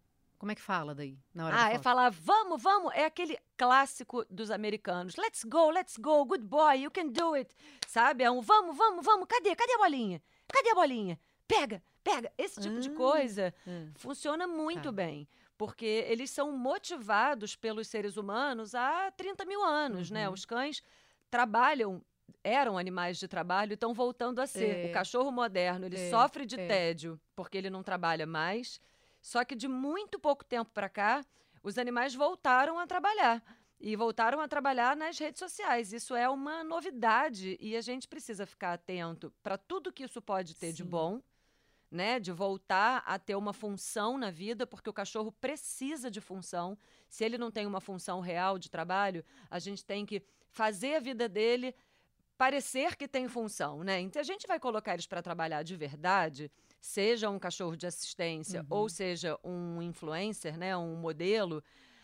[0.42, 1.16] Como é que fala daí?
[1.32, 2.92] Na hora ah, é falar vamos, vamos.
[2.94, 5.14] É aquele clássico dos americanos.
[5.14, 7.54] Let's go, let's go, good boy, you can do it.
[7.86, 8.24] Sabe?
[8.24, 9.28] É um vamos, vamos, vamos.
[9.28, 9.54] Cadê?
[9.54, 10.20] Cadê a bolinha?
[10.52, 11.16] Cadê a bolinha?
[11.46, 12.32] Pega, pega.
[12.36, 14.92] Esse tipo ah, de coisa ah, funciona muito tá.
[14.92, 15.28] bem.
[15.56, 20.24] Porque eles são motivados pelos seres humanos há 30 mil anos, né?
[20.24, 20.30] uhum.
[20.30, 20.34] né?
[20.34, 20.82] Os cães
[21.30, 22.02] trabalham
[22.42, 24.86] eram animais de trabalho e estão voltando a ser.
[24.86, 24.90] É.
[24.90, 26.10] O cachorro moderno, ele é.
[26.10, 26.66] sofre de é.
[26.66, 28.80] tédio porque ele não trabalha mais.
[29.20, 31.24] Só que de muito pouco tempo para cá,
[31.62, 33.42] os animais voltaram a trabalhar.
[33.80, 35.92] E voltaram a trabalhar nas redes sociais.
[35.92, 40.54] Isso é uma novidade e a gente precisa ficar atento para tudo que isso pode
[40.54, 40.74] ter Sim.
[40.74, 41.20] de bom,
[41.90, 42.20] né?
[42.20, 46.78] De voltar a ter uma função na vida, porque o cachorro precisa de função.
[47.08, 51.00] Se ele não tem uma função real de trabalho, a gente tem que fazer a
[51.00, 51.74] vida dele
[52.38, 54.00] parecer que tem função, né?
[54.00, 58.60] Então a gente vai colocar eles para trabalhar de verdade, seja um cachorro de assistência
[58.62, 58.66] uhum.
[58.70, 61.62] ou seja um influencer, né, um modelo,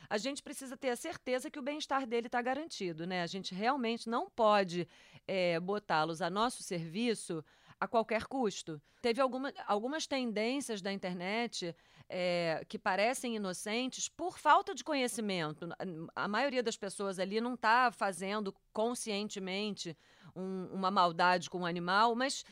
[0.09, 3.23] a gente precisa ter a certeza que o bem-estar dele está garantido, né?
[3.23, 4.89] A gente realmente não pode
[5.27, 7.45] é, botá-los a nosso serviço
[7.79, 8.81] a qualquer custo.
[9.03, 11.75] Teve alguma, algumas tendências da internet
[12.09, 15.69] é, que parecem inocentes por falta de conhecimento.
[16.17, 19.97] A maioria das pessoas ali não está fazendo conscientemente
[20.39, 22.45] um, uma maldade com o animal, mas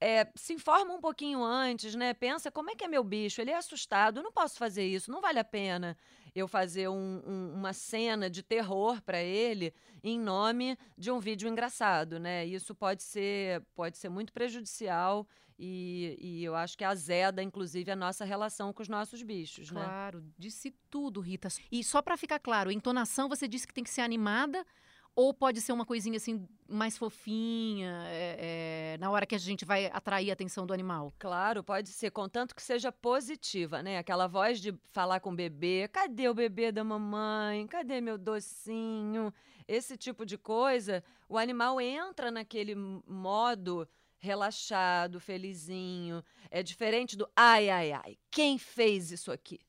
[0.00, 2.12] é, se informa um pouquinho antes, né?
[2.12, 5.10] Pensa como é que é meu bicho, ele é assustado, eu não posso fazer isso,
[5.10, 5.96] não vale a pena
[6.34, 11.48] eu fazer um, um, uma cena de terror para ele em nome de um vídeo
[11.48, 12.44] engraçado, né?
[12.46, 15.26] Isso pode ser, pode ser muito prejudicial
[15.58, 19.86] e, e eu acho que azeda, inclusive, a nossa relação com os nossos bichos, claro,
[19.86, 19.92] né?
[19.92, 21.48] Claro, disse tudo, Rita.
[21.70, 24.66] E só para ficar claro, a entonação você disse que tem que ser animada
[25.14, 29.64] ou pode ser uma coisinha assim mais fofinha, é, é, na hora que a gente
[29.64, 31.12] vai atrair a atenção do animal?
[31.18, 33.98] Claro, pode ser, contanto que seja positiva, né?
[33.98, 37.66] Aquela voz de falar com o bebê: cadê o bebê da mamãe?
[37.66, 39.32] Cadê meu docinho?
[39.68, 43.86] Esse tipo de coisa, o animal entra naquele modo
[44.18, 46.24] relaxado, felizinho.
[46.50, 49.60] É diferente do ai, ai, ai, quem fez isso aqui?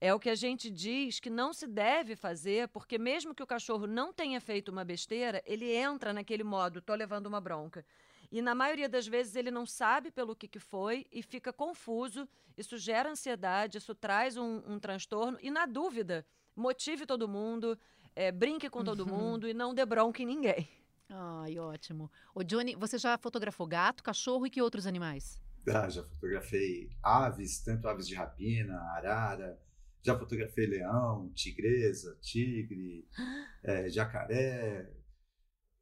[0.00, 3.46] É o que a gente diz que não se deve fazer, porque mesmo que o
[3.46, 7.84] cachorro não tenha feito uma besteira, ele entra naquele modo, tô levando uma bronca.
[8.30, 12.28] E na maioria das vezes ele não sabe pelo que, que foi e fica confuso.
[12.56, 15.38] Isso gera ansiedade, isso traz um, um transtorno.
[15.40, 17.76] E na dúvida, motive todo mundo,
[18.14, 19.16] é, brinque com todo uhum.
[19.16, 20.68] mundo e não dê bronca em ninguém.
[21.08, 22.10] Ai, ótimo.
[22.34, 25.40] Ô, Johnny, você já fotografou gato, cachorro e que outros animais?
[25.66, 29.58] Ah, já fotografei aves, tanto aves de rapina, arara,
[30.02, 33.06] já fotografei leão, tigresa, tigre,
[33.62, 34.90] é, jacaré,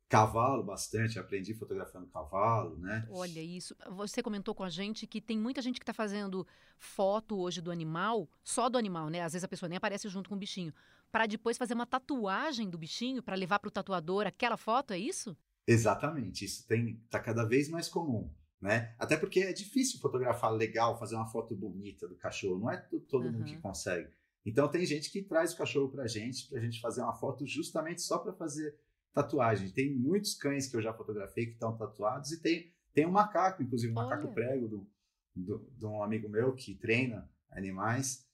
[0.09, 3.07] cavalo bastante, aprendi fotografando cavalo, né?
[3.11, 3.75] Olha isso.
[3.91, 6.47] Você comentou com a gente que tem muita gente que está fazendo
[6.79, 9.23] foto hoje do animal, só do animal, né?
[9.23, 10.73] Às vezes a pessoa nem aparece junto com o bichinho,
[11.11, 14.99] para depois fazer uma tatuagem do bichinho para levar para o tatuador aquela foto, é
[14.99, 15.37] isso?
[15.67, 16.45] Exatamente.
[16.45, 18.31] Isso tem tá cada vez mais comum.
[18.61, 18.95] Né?
[18.99, 23.27] Até porque é difícil fotografar legal, fazer uma foto bonita do cachorro, não é todo
[23.27, 23.33] uhum.
[23.33, 24.11] mundo que consegue.
[24.45, 28.01] Então tem gente que traz o cachorro pra gente, pra gente fazer uma foto justamente
[28.01, 28.79] só para fazer
[29.13, 29.71] tatuagem.
[29.71, 33.63] Tem muitos cães que eu já fotografei que estão tatuados e tem, tem um macaco,
[33.63, 34.09] inclusive um Olha.
[34.09, 34.91] macaco prego do,
[35.35, 38.25] do, de um amigo meu que treina animais.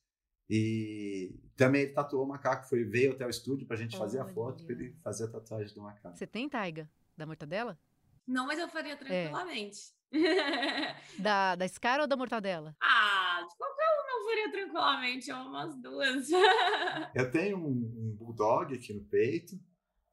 [0.51, 4.27] E também ele tatuou o macaco, foi, veio até o estúdio pra gente fazer a
[4.27, 6.17] foto, pra ele fazer a tatuagem do macaco.
[6.17, 7.79] Você tem, Taiga, da mortadela?
[8.27, 8.97] Não, mas eu faria é.
[8.97, 9.79] tranquilamente.
[9.79, 10.02] É.
[11.19, 12.77] da, da Scar ou da mortadela?
[12.81, 16.29] Ah, de qualquer uma eu faria tranquilamente, eu amo as duas.
[17.15, 19.59] eu tenho um, um bulldog aqui no peito.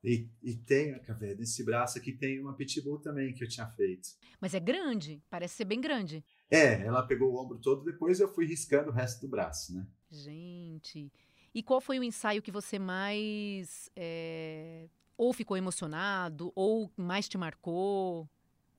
[0.01, 3.67] E, e tem, quer ver, nesse braço aqui tem uma pitbull também que eu tinha
[3.67, 4.07] feito.
[4.39, 6.23] Mas é grande, parece ser bem grande.
[6.49, 9.85] É, ela pegou o ombro todo, depois eu fui riscando o resto do braço, né?
[10.09, 11.11] Gente,
[11.53, 17.37] e qual foi o ensaio que você mais é, ou ficou emocionado, ou mais te
[17.37, 18.29] marcou?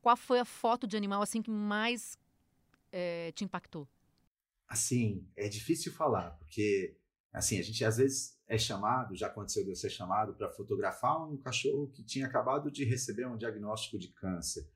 [0.01, 2.19] Qual foi a foto de animal assim que mais
[2.93, 3.87] é, te impactou?
[4.69, 6.97] Assim, é difícil falar, porque
[7.33, 11.29] assim, a gente às vezes é chamado, já aconteceu de eu ser chamado para fotografar
[11.29, 14.69] um cachorro que tinha acabado de receber um diagnóstico de câncer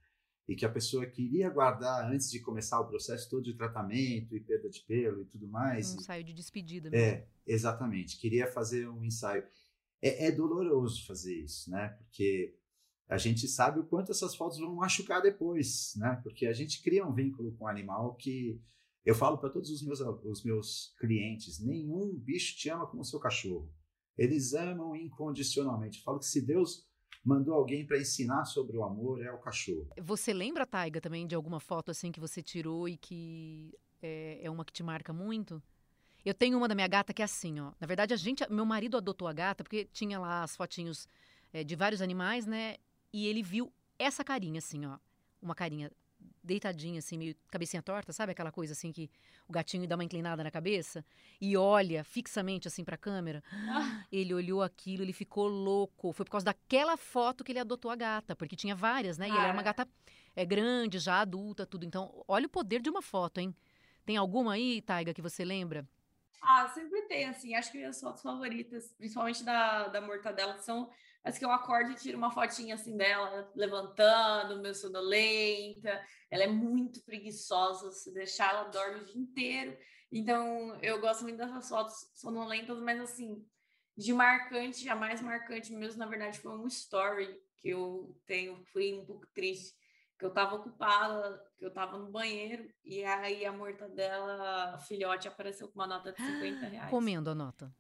[0.47, 4.41] e que a pessoa queria guardar antes de começar o processo todo de tratamento e
[4.41, 5.95] perda de pelo e tudo mais.
[5.95, 6.91] Um ensaio de despedida.
[6.91, 7.05] Mesmo.
[7.05, 8.19] É, exatamente.
[8.19, 9.45] Queria fazer um ensaio
[10.05, 11.89] é, é doloroso fazer isso, né?
[11.89, 12.55] Porque
[13.09, 16.21] a gente sabe o quanto essas fotos vão machucar depois, né?
[16.23, 18.61] Porque a gente cria um vínculo com o animal que
[19.05, 23.05] eu falo para todos os meus, os meus clientes: nenhum bicho te ama como o
[23.05, 23.71] seu cachorro.
[24.17, 25.99] Eles amam incondicionalmente.
[25.99, 26.87] Eu falo que se Deus
[27.25, 29.89] mandou alguém para ensinar sobre o amor, é o cachorro.
[30.01, 34.51] Você lembra, Taiga, também de alguma foto assim que você tirou e que é, é
[34.51, 35.63] uma que te marca muito?
[36.25, 37.73] Eu tenho uma da minha gata que é assim, ó.
[37.79, 41.07] Na verdade, a gente, meu marido adotou a gata porque tinha lá as fotinhos
[41.53, 42.77] é, de vários animais, né?
[43.15, 44.99] E ele viu essa carinha, assim, ó.
[45.41, 45.89] Uma carinha
[46.43, 48.33] deitadinha, assim, meio cabecinha torta, sabe?
[48.33, 49.09] Aquela coisa assim que
[49.47, 51.05] o gatinho dá uma inclinada na cabeça
[51.41, 53.41] e olha fixamente assim pra câmera.
[53.53, 54.05] Ah.
[54.11, 56.13] Ele olhou aquilo, ele ficou louco.
[56.13, 59.29] Foi por causa daquela foto que ele adotou a gata, porque tinha várias, né?
[59.29, 59.35] E ah.
[59.35, 59.89] ela era uma gata
[60.35, 61.87] é, grande, já adulta, tudo.
[61.87, 63.55] Então, olha o poder de uma foto, hein?
[64.05, 65.89] Tem alguma aí, Taiga, que você lembra?
[66.43, 67.55] Ah, sempre tem, assim.
[67.55, 70.91] Acho que minhas fotos favoritas, principalmente da, da mortadela, são
[71.25, 76.05] as que eu acordo e tiro uma fotinha assim dela, levantando, meio sonolenta.
[76.31, 79.77] Ela é muito preguiçosa, se deixar, ela dorme o dia inteiro.
[80.13, 83.45] Então, eu gosto muito dessas fotos sonolentas, mas assim,
[83.97, 88.93] de marcante, a mais marcante mesmo, na verdade, foi um story que eu tenho, fui
[88.93, 89.75] um pouco triste
[90.19, 95.69] que eu tava ocupada, que eu tava no banheiro, e aí a mortadela filhote apareceu
[95.69, 96.89] com uma nota de 50 reais.
[96.91, 97.75] Comendo a nota.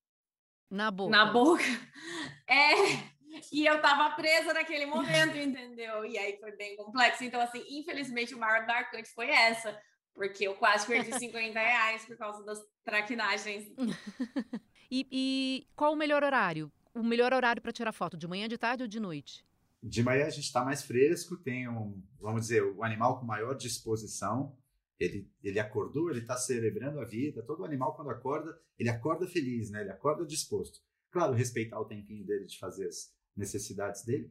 [0.68, 1.10] Na boca.
[1.10, 1.62] Na boca.
[2.46, 3.13] É.
[3.52, 6.04] E eu tava presa naquele momento, entendeu?
[6.04, 7.24] E aí foi bem complexo.
[7.24, 9.78] Então, assim, infelizmente, o maior marcante foi essa,
[10.14, 13.64] porque eu quase perdi 50 reais por causa das traquinagens.
[14.90, 16.70] e, e qual o melhor horário?
[16.94, 19.44] O melhor horário para tirar foto, de manhã, de tarde ou de noite?
[19.82, 23.54] De manhã a gente está mais fresco, tem um, vamos dizer, o animal com maior
[23.54, 24.56] disposição.
[24.98, 27.42] Ele, ele acordou, ele está celebrando a vida.
[27.42, 29.80] Todo animal, quando acorda, ele acorda feliz, né?
[29.80, 30.80] Ele acorda disposto.
[31.10, 34.30] Claro, respeitar o tempinho dele de fazer as necessidades dele,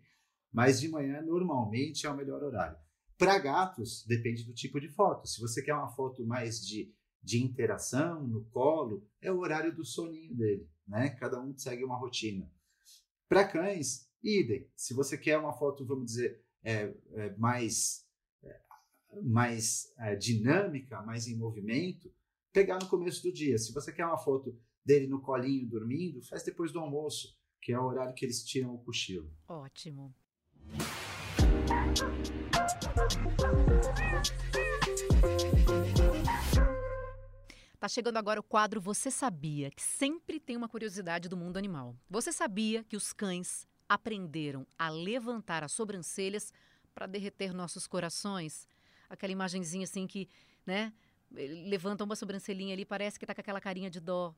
[0.52, 2.78] mas de manhã normalmente é o melhor horário.
[3.18, 5.28] Para gatos, depende do tipo de foto.
[5.28, 9.86] Se você quer uma foto mais de, de interação, no colo, é o horário do
[9.86, 11.10] soninho dele, né?
[11.12, 12.52] Cada um segue uma rotina.
[13.28, 14.66] Para cães, Idem.
[14.74, 18.08] Se você quer uma foto, vamos dizer, é, é, mais,
[18.42, 18.62] é,
[19.22, 22.10] mais é, dinâmica, mais em movimento,
[22.54, 23.58] pegar no começo do dia.
[23.58, 27.80] Se você quer uma foto dele no colinho dormindo, faz depois do almoço, que é
[27.80, 29.32] o horário que eles tiram o cochilo.
[29.48, 30.14] Ótimo.
[37.80, 41.96] Tá chegando agora o quadro Você Sabia, que sempre tem uma curiosidade do mundo animal.
[42.10, 46.52] Você sabia que os cães aprenderam a levantar as sobrancelhas
[46.94, 48.68] para derreter nossos corações.
[49.10, 50.28] Aquela imagenzinha assim que,
[50.66, 50.94] né,
[51.32, 54.36] levanta uma sobrancelhinha ali, parece que tá com aquela carinha de dó.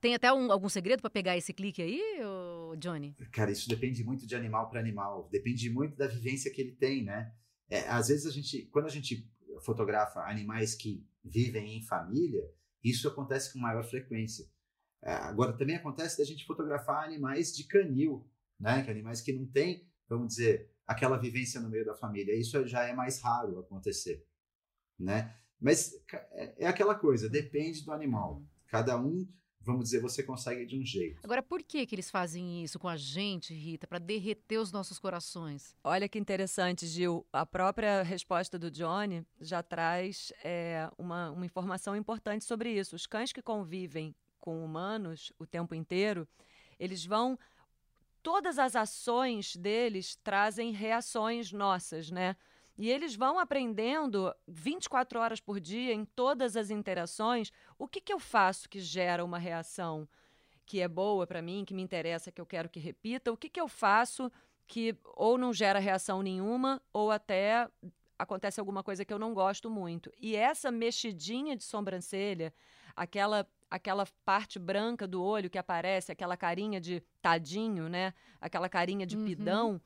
[0.00, 2.02] Tem até um, algum segredo para pegar esse clique aí,
[2.78, 3.14] Johnny?
[3.32, 5.28] Cara, isso depende muito de animal para animal.
[5.30, 7.32] Depende muito da vivência que ele tem, né?
[7.68, 9.28] É, às vezes a gente, quando a gente
[9.62, 12.42] fotografa animais que vivem em família,
[12.82, 14.46] isso acontece com maior frequência.
[15.02, 18.28] É, agora, também acontece da gente fotografar animais de canil,
[18.58, 18.82] né?
[18.82, 22.38] Que animais que não têm, vamos dizer, aquela vivência no meio da família.
[22.38, 24.24] Isso já é mais raro acontecer,
[24.98, 25.34] né?
[25.60, 25.94] Mas
[26.32, 28.44] é, é aquela coisa, depende do animal.
[28.68, 29.26] Cada um
[29.66, 31.20] vamos dizer, você consegue de um jeito.
[31.24, 34.98] Agora, por que que eles fazem isso com a gente, Rita, para derreter os nossos
[34.98, 35.74] corações?
[35.82, 37.26] Olha que interessante, Gil.
[37.32, 42.94] A própria resposta do Johnny já traz é, uma, uma informação importante sobre isso.
[42.94, 46.28] Os cães que convivem com humanos o tempo inteiro,
[46.78, 47.36] eles vão
[48.22, 52.36] todas as ações deles trazem reações nossas, né?
[52.78, 58.12] E eles vão aprendendo 24 horas por dia, em todas as interações, o que, que
[58.12, 60.08] eu faço que gera uma reação
[60.66, 63.48] que é boa para mim, que me interessa, que eu quero que repita, o que,
[63.48, 64.30] que eu faço
[64.66, 67.68] que ou não gera reação nenhuma, ou até
[68.18, 70.12] acontece alguma coisa que eu não gosto muito.
[70.20, 72.52] E essa mexidinha de sobrancelha,
[72.94, 78.14] aquela aquela parte branca do olho que aparece, aquela carinha de tadinho, né?
[78.40, 79.24] Aquela carinha de uhum.
[79.24, 79.80] pidão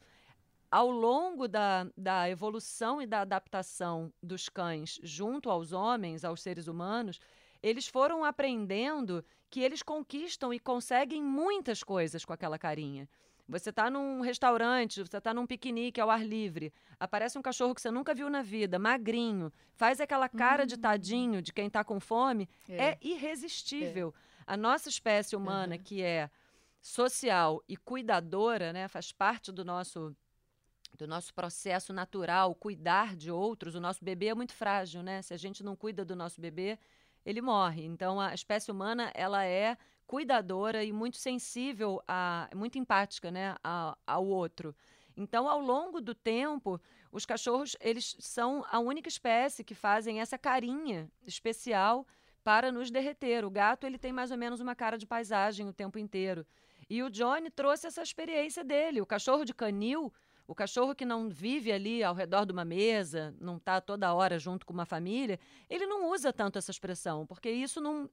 [0.70, 6.68] ao longo da, da evolução e da adaptação dos cães junto aos homens, aos seres
[6.68, 7.18] humanos,
[7.62, 13.08] eles foram aprendendo que eles conquistam e conseguem muitas coisas com aquela carinha.
[13.48, 17.80] Você está num restaurante, você está num piquenique ao ar livre, aparece um cachorro que
[17.80, 20.80] você nunca viu na vida, magrinho, faz aquela cara de hum.
[20.80, 24.14] tadinho de quem está com fome, é, é irresistível.
[24.46, 24.52] É.
[24.54, 25.82] A nossa espécie humana, uhum.
[25.82, 26.30] que é
[26.80, 30.14] social e cuidadora, né, faz parte do nosso
[30.96, 33.74] do nosso processo natural, cuidar de outros.
[33.74, 35.22] O nosso bebê é muito frágil, né?
[35.22, 36.78] Se a gente não cuida do nosso bebê,
[37.24, 37.84] ele morre.
[37.84, 39.76] Então, a espécie humana, ela é
[40.06, 44.74] cuidadora e muito sensível, a, muito empática, né, a, ao outro.
[45.16, 46.80] Então, ao longo do tempo,
[47.12, 52.06] os cachorros, eles são a única espécie que fazem essa carinha especial
[52.42, 53.44] para nos derreter.
[53.44, 56.46] O gato, ele tem mais ou menos uma cara de paisagem o tempo inteiro.
[56.88, 59.00] E o Johnny trouxe essa experiência dele.
[59.00, 60.12] O cachorro de canil,
[60.50, 64.36] o cachorro que não vive ali ao redor de uma mesa, não está toda hora
[64.36, 68.10] junto com uma família, ele não usa tanto essa expressão, porque isso não,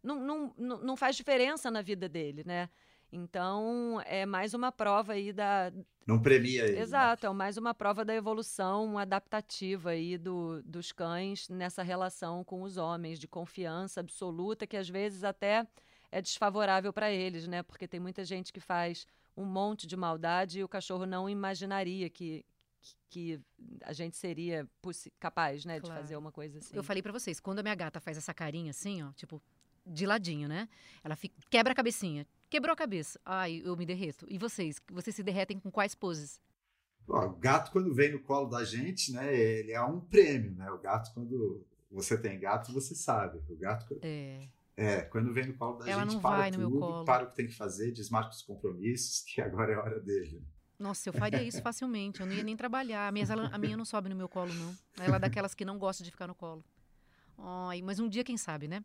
[0.00, 2.70] não, não, não faz diferença na vida dele, né?
[3.10, 5.72] Então, é mais uma prova aí da.
[6.06, 6.74] Não premia ele.
[6.74, 6.80] Né?
[6.80, 7.32] Exato, né?
[7.32, 12.76] é mais uma prova da evolução adaptativa aí do, dos cães nessa relação com os
[12.76, 15.66] homens, de confiança absoluta, que às vezes até
[16.12, 17.64] é desfavorável para eles, né?
[17.64, 19.08] Porque tem muita gente que faz
[19.40, 22.44] um monte de maldade e o cachorro não imaginaria que,
[23.08, 23.40] que
[23.82, 24.68] a gente seria
[25.18, 25.94] capaz, né, claro.
[25.94, 26.76] de fazer uma coisa assim.
[26.76, 29.42] Eu falei para vocês, quando a minha gata faz essa carinha assim, ó, tipo,
[29.86, 30.68] de ladinho, né?
[31.02, 32.26] Ela fica, quebra a cabecinha.
[32.48, 33.20] Quebrou a cabeça.
[33.24, 34.26] Ai, eu me derreto.
[34.28, 34.80] E vocês?
[34.90, 36.40] Vocês se derretem com quais poses?
[37.08, 40.70] o gato, quando vem no colo da gente, né, ele é um prêmio, né?
[40.70, 43.40] O gato, quando você tem gato, você sabe.
[43.48, 43.98] O gato.
[44.02, 44.46] É.
[44.80, 47.04] É, quando vem no colo da Ela gente, não para vai tudo, no meu colo.
[47.04, 50.42] para o que tem que fazer, desmarca os compromissos, que agora é a hora dele.
[50.78, 52.20] Nossa, eu faria isso facilmente.
[52.20, 53.06] Eu não ia nem trabalhar.
[53.06, 54.74] A minha, a minha não sobe no meu colo, não.
[54.98, 56.64] Ela é daquelas que não gosta de ficar no colo.
[57.36, 58.82] Ai, mas um dia, quem sabe, né?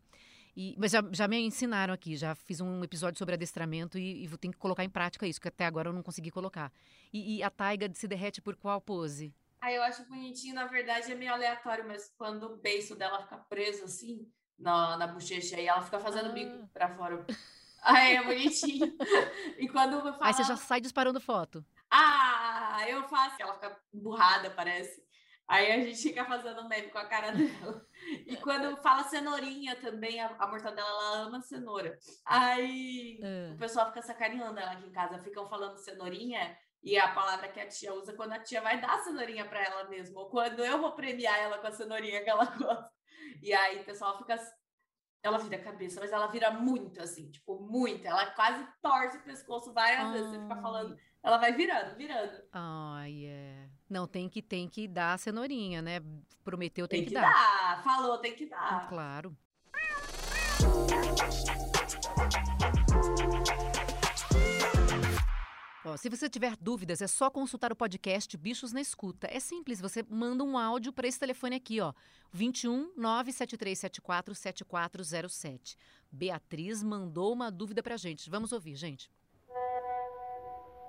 [0.54, 4.38] E, mas já, já me ensinaram aqui, já fiz um episódio sobre adestramento e, e
[4.38, 6.70] tenho que colocar em prática isso, que até agora eu não consegui colocar.
[7.10, 9.34] E, e a taiga se derrete por qual pose?
[9.60, 13.36] Ah, eu acho bonitinho, na verdade é meio aleatório, mas quando o beiço dela fica
[13.36, 14.26] preso assim,
[14.58, 16.32] na, na bochecha e ela fica fazendo ah.
[16.32, 17.24] bico pra fora.
[17.82, 18.96] Aí é bonitinho.
[19.58, 20.18] e quando fala...
[20.20, 21.64] Aí você já sai disparando foto.
[21.90, 23.36] Ah, eu faço.
[23.38, 25.06] Ela fica burrada, parece.
[25.48, 27.86] Aí a gente fica fazendo meme com a cara dela.
[28.26, 31.96] E quando fala cenourinha também, a, a mortadela, ela ama cenoura.
[32.24, 33.54] Aí uh.
[33.54, 35.22] o pessoal fica sacaneando ela aqui em casa.
[35.22, 38.94] Ficam falando cenourinha e a palavra que a tia usa quando a tia vai dar
[38.94, 40.18] a cenourinha para ela mesmo.
[40.18, 42.95] Ou quando eu vou premiar ela com a cenourinha que ela gosta.
[43.42, 44.36] E aí o pessoal fica.
[45.22, 48.06] Ela vira a cabeça, mas ela vira muito assim, tipo, muito.
[48.06, 50.12] Ela quase torce o pescoço várias Ai.
[50.12, 50.30] vezes.
[50.30, 52.42] Você fica falando, ela vai virando, virando.
[52.52, 53.68] Ai, é.
[53.90, 56.00] Não, tem que, tem que dar a cenourinha, né?
[56.44, 57.32] Prometeu, tem, tem que, que dar.
[57.32, 57.82] dar.
[57.82, 58.88] Falou, tem que dar.
[58.88, 59.36] Claro.
[65.96, 69.28] Se você tiver dúvidas, é só consultar o podcast Bichos na Escuta.
[69.30, 71.92] É simples, você manda um áudio para esse telefone aqui, ó,
[72.32, 75.78] 21 97374 7407.
[76.10, 78.28] Beatriz mandou uma dúvida para gente.
[78.28, 79.08] Vamos ouvir, gente.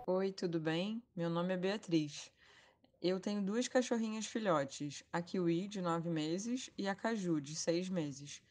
[0.08, 1.04] Oi, tudo bem?
[1.16, 2.32] Meu nome é Beatriz.
[3.00, 7.88] Eu tenho duas cachorrinhas filhotes, a Kiwi, de nove meses, e a Caju, de seis
[7.88, 8.42] meses.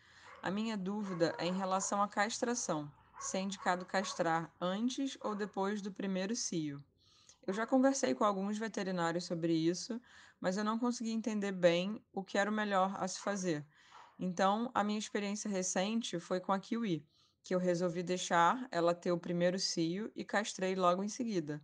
[0.40, 2.88] A minha dúvida é em relação à castração
[3.18, 6.84] se é indicado castrar antes ou depois do primeiro cio.
[7.46, 10.00] Eu já conversei com alguns veterinários sobre isso,
[10.40, 13.66] mas eu não consegui entender bem o que era o melhor a se fazer.
[14.18, 17.06] Então, a minha experiência recente foi com a kiwi,
[17.42, 21.62] que eu resolvi deixar ela ter o primeiro cio e castrei logo em seguida.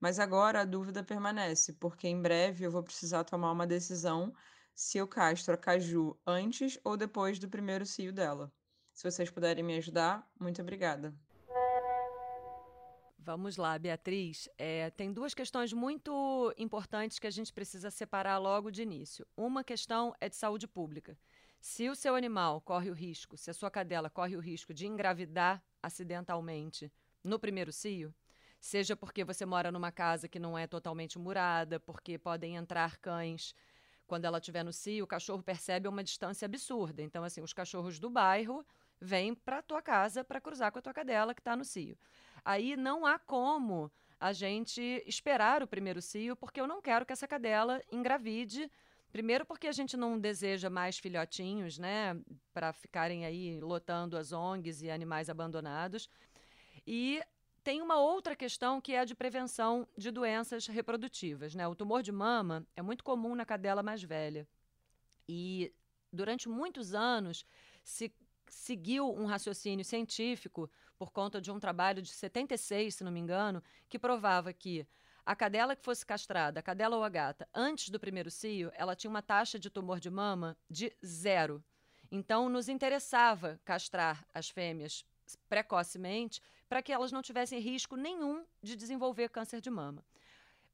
[0.00, 4.32] Mas agora a dúvida permanece, porque em breve eu vou precisar tomar uma decisão
[4.74, 8.52] se eu castro a caju antes ou depois do primeiro cio dela.
[8.96, 11.14] Se vocês puderem me ajudar, muito obrigada.
[13.18, 14.48] Vamos lá, Beatriz.
[14.56, 19.26] É, tem duas questões muito importantes que a gente precisa separar logo de início.
[19.36, 21.14] Uma questão é de saúde pública.
[21.60, 24.86] Se o seu animal corre o risco, se a sua cadela corre o risco de
[24.86, 26.90] engravidar acidentalmente
[27.22, 28.14] no primeiro cio,
[28.58, 33.54] seja porque você mora numa casa que não é totalmente murada, porque podem entrar cães
[34.06, 37.02] quando ela estiver no cio, o cachorro percebe uma distância absurda.
[37.02, 38.64] Então, assim, os cachorros do bairro
[39.00, 41.96] vêm para tua casa para cruzar com a tua cadela que está no cio.
[42.44, 47.12] Aí não há como a gente esperar o primeiro cio, porque eu não quero que
[47.12, 48.70] essa cadela engravide.
[49.12, 52.18] Primeiro, porque a gente não deseja mais filhotinhos, né,
[52.52, 56.08] para ficarem aí lotando as ONGs e animais abandonados.
[56.86, 57.22] E
[57.66, 61.54] tem uma outra questão que é a de prevenção de doenças reprodutivas.
[61.54, 61.66] Né?
[61.66, 64.46] O tumor de mama é muito comum na cadela mais velha.
[65.28, 65.72] E
[66.12, 67.44] durante muitos anos
[67.82, 68.12] se
[68.48, 73.62] seguiu um raciocínio científico por conta de um trabalho de 76, se não me engano,
[73.88, 74.86] que provava que
[75.24, 78.94] a cadela que fosse castrada, a cadela ou a gata, antes do primeiro cio, ela
[78.94, 81.62] tinha uma taxa de tumor de mama de zero.
[82.10, 85.04] Então, nos interessava castrar as fêmeas
[85.48, 90.04] precocemente para que elas não tivessem risco nenhum de desenvolver câncer de mama.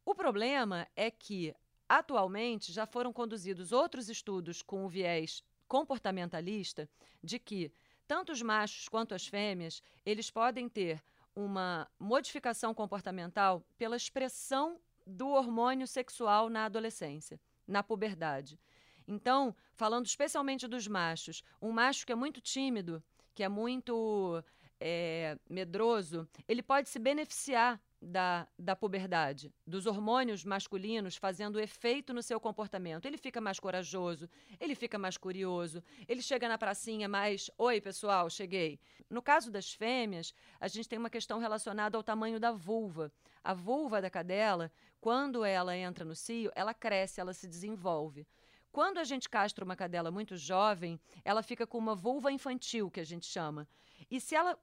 [0.05, 1.55] O problema é que,
[1.89, 5.43] atualmente, já foram conduzidos outros estudos com o viés
[5.73, 6.87] comportamentalista
[7.25, 7.73] de que
[8.07, 11.03] tanto os machos quanto as fêmeas, eles podem ter
[11.35, 18.61] uma modificação comportamental pela expressão do hormônio sexual na adolescência, na puberdade.
[19.09, 23.03] Então, falando especialmente dos machos, um macho que é muito tímido,
[23.35, 24.45] que é muito
[24.79, 32.23] é, medroso, ele pode se beneficiar da, da puberdade, dos hormônios masculinos fazendo efeito no
[32.23, 33.07] seu comportamento.
[33.07, 34.29] Ele fica mais corajoso,
[34.59, 38.81] ele fica mais curioso, ele chega na pracinha mais: Oi, pessoal, cheguei.
[39.09, 43.13] No caso das fêmeas, a gente tem uma questão relacionada ao tamanho da vulva.
[43.45, 48.27] A vulva da cadela, quando ela entra no cio, ela cresce, ela se desenvolve.
[48.73, 53.01] Quando a gente castra uma cadela muito jovem, ela fica com uma vulva infantil, que
[53.01, 53.69] a gente chama.
[54.11, 54.59] E se ela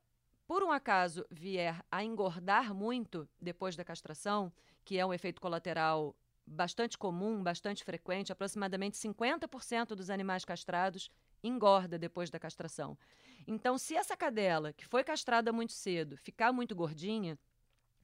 [0.49, 4.51] por um acaso vier a engordar muito depois da castração,
[4.83, 11.11] que é um efeito colateral bastante comum, bastante frequente, aproximadamente 50% dos animais castrados
[11.43, 12.97] engorda depois da castração.
[13.45, 17.37] Então, se essa cadela, que foi castrada muito cedo, ficar muito gordinha,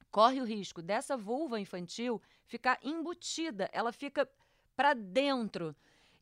[0.08, 4.24] corre o risco dessa vulva infantil ficar embutida, ela fica
[4.76, 5.74] para dentro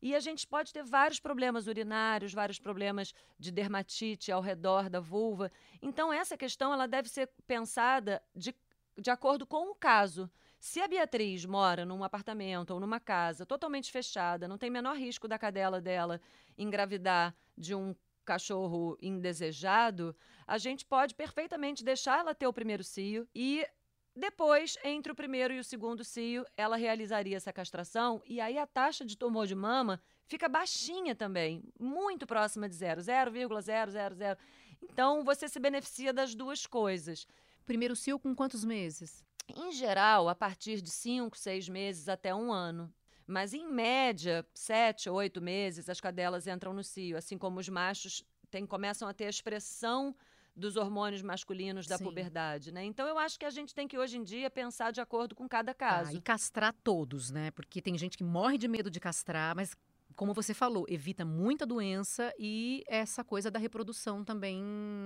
[0.05, 4.99] e a gente pode ter vários problemas urinários, vários problemas de dermatite ao redor da
[4.99, 5.51] vulva.
[5.81, 8.55] Então, essa questão ela deve ser pensada de,
[8.95, 10.29] de acordo com o caso.
[10.59, 15.27] Se a Beatriz mora num apartamento ou numa casa totalmente fechada, não tem menor risco
[15.27, 16.21] da cadela dela
[16.55, 23.27] engravidar de um cachorro indesejado, a gente pode perfeitamente deixar ela ter o primeiro cio
[23.33, 23.67] e
[24.15, 28.65] depois, entre o primeiro e o segundo cio, ela realizaria essa castração e aí a
[28.65, 34.37] taxa de tumor de mama fica baixinha também, muito próxima de zero, 0,000.
[34.81, 37.27] Então, você se beneficia das duas coisas.
[37.65, 39.21] Primeiro cio com quantos meses?
[39.53, 42.93] Em geral, a partir de 5, 6 meses até um ano.
[43.27, 48.23] Mas, em média, 7, 8 meses, as cadelas entram no cio, assim como os machos
[48.49, 50.15] tem, começam a ter a expressão
[50.55, 52.05] dos hormônios masculinos da Sim.
[52.05, 52.83] puberdade, né?
[52.85, 55.47] Então eu acho que a gente tem que hoje em dia pensar de acordo com
[55.47, 56.11] cada caso.
[56.11, 57.51] Ah, e castrar todos, né?
[57.51, 59.75] Porque tem gente que morre de medo de castrar, mas
[60.15, 64.63] como você falou, evita muita doença e essa coisa da reprodução também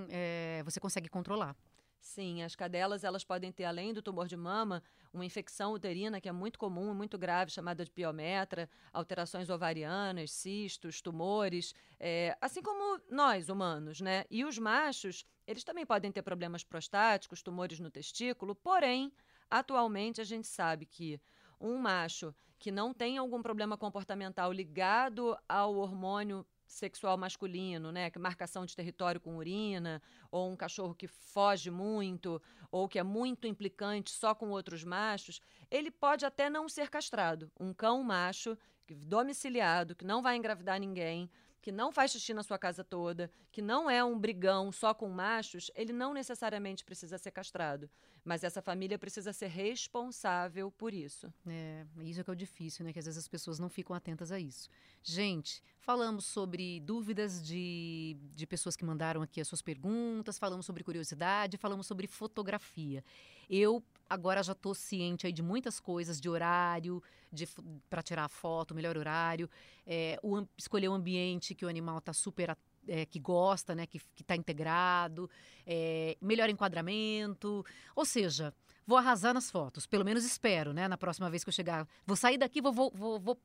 [0.08, 1.56] é, você consegue controlar.
[2.00, 4.82] Sim, as cadelas elas podem ter, além do tumor de mama,
[5.12, 11.02] uma infecção uterina que é muito comum, muito grave, chamada de piometra, alterações ovarianas, cistos,
[11.02, 14.24] tumores, é, assim como nós, humanos, né?
[14.30, 19.12] E os machos, eles também podem ter problemas prostáticos, tumores no testículo, porém,
[19.50, 21.20] atualmente a gente sabe que
[21.60, 28.10] um macho que não tem algum problema comportamental ligado ao hormônio sexual masculino, né?
[28.10, 32.40] Que marcação de território com urina, ou um cachorro que foge muito,
[32.70, 37.50] ou que é muito implicante só com outros machos, ele pode até não ser castrado.
[37.58, 38.56] Um cão macho
[38.88, 41.28] domiciliado que não vai engravidar ninguém,
[41.60, 45.08] que não faz xixi na sua casa toda, que não é um brigão só com
[45.08, 47.88] machos, ele não necessariamente precisa ser castrado.
[48.24, 51.32] Mas essa família precisa ser responsável por isso.
[51.46, 52.92] É, isso é que é o difícil, né?
[52.92, 54.68] Que às vezes as pessoas não ficam atentas a isso.
[55.02, 60.84] Gente, falamos sobre dúvidas de, de pessoas que mandaram aqui as suas perguntas, falamos sobre
[60.84, 63.02] curiosidade, falamos sobre fotografia.
[63.48, 67.02] Eu agora já estou ciente aí de muitas coisas, de horário,
[67.32, 67.48] de
[67.88, 69.48] para tirar a foto, melhor horário,
[69.86, 72.50] é, o, escolher o ambiente que o animal está super
[72.86, 75.30] é, que gosta, né, que está integrado,
[75.66, 77.64] é, melhor enquadramento,
[77.94, 78.54] ou seja,
[78.86, 82.16] vou arrasar nas fotos, pelo menos espero, né, na próxima vez que eu chegar, vou
[82.16, 83.40] sair daqui, vou, vou, vou, vou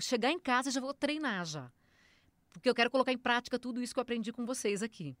[0.00, 1.70] chegar em casa e já vou treinar já,
[2.52, 5.16] porque eu quero colocar em prática tudo isso que eu aprendi com vocês aqui.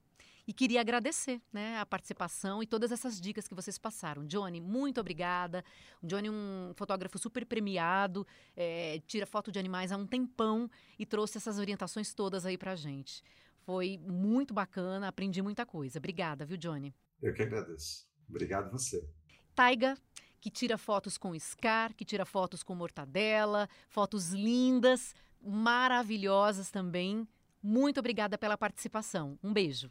[0.46, 4.26] E queria agradecer né, a participação e todas essas dicas que vocês passaram.
[4.26, 5.64] Johnny, muito obrigada.
[6.02, 11.06] O Johnny, um fotógrafo super premiado, é, tira foto de animais há um tempão e
[11.06, 13.22] trouxe essas orientações todas aí pra gente.
[13.64, 15.98] Foi muito bacana, aprendi muita coisa.
[15.98, 16.94] Obrigada, viu, Johnny?
[17.22, 18.06] Eu que agradeço.
[18.28, 19.08] Obrigado você.
[19.54, 19.96] Taiga,
[20.40, 27.26] que tira fotos com Scar, que tira fotos com Mortadela, fotos lindas, maravilhosas também.
[27.62, 29.38] Muito obrigada pela participação.
[29.42, 29.90] Um beijo.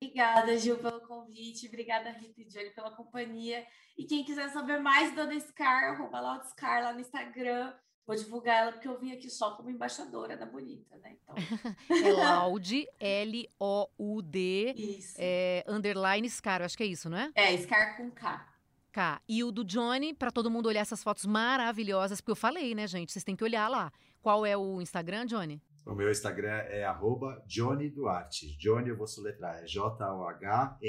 [0.00, 1.68] Obrigada, Gil, pelo convite.
[1.68, 3.64] Obrigada, Rita e Johnny, pela companhia.
[3.96, 7.72] E quem quiser saber mais da Scar, arroba Laudscar lá no Instagram.
[8.06, 11.16] Vou divulgar ela porque eu vim aqui só como embaixadora da Bonita, né?
[11.22, 11.36] Então...
[11.88, 14.74] é Laud, L-O-U-D,
[15.16, 17.30] é, underline Scar, eu acho que é isso, não é?
[17.34, 18.48] É, Scar com K.
[18.90, 19.22] K.
[19.28, 22.86] E o do Johnny, para todo mundo olhar essas fotos maravilhosas, porque eu falei, né,
[22.86, 23.12] gente?
[23.12, 23.92] Vocês têm que olhar lá.
[24.20, 25.62] Qual é o Instagram, Johnny?
[25.86, 28.56] O meu Instagram é arroba Johnny Duarte.
[28.56, 30.82] Johnny eu vou soletrar, é J-O-H-N-N-Y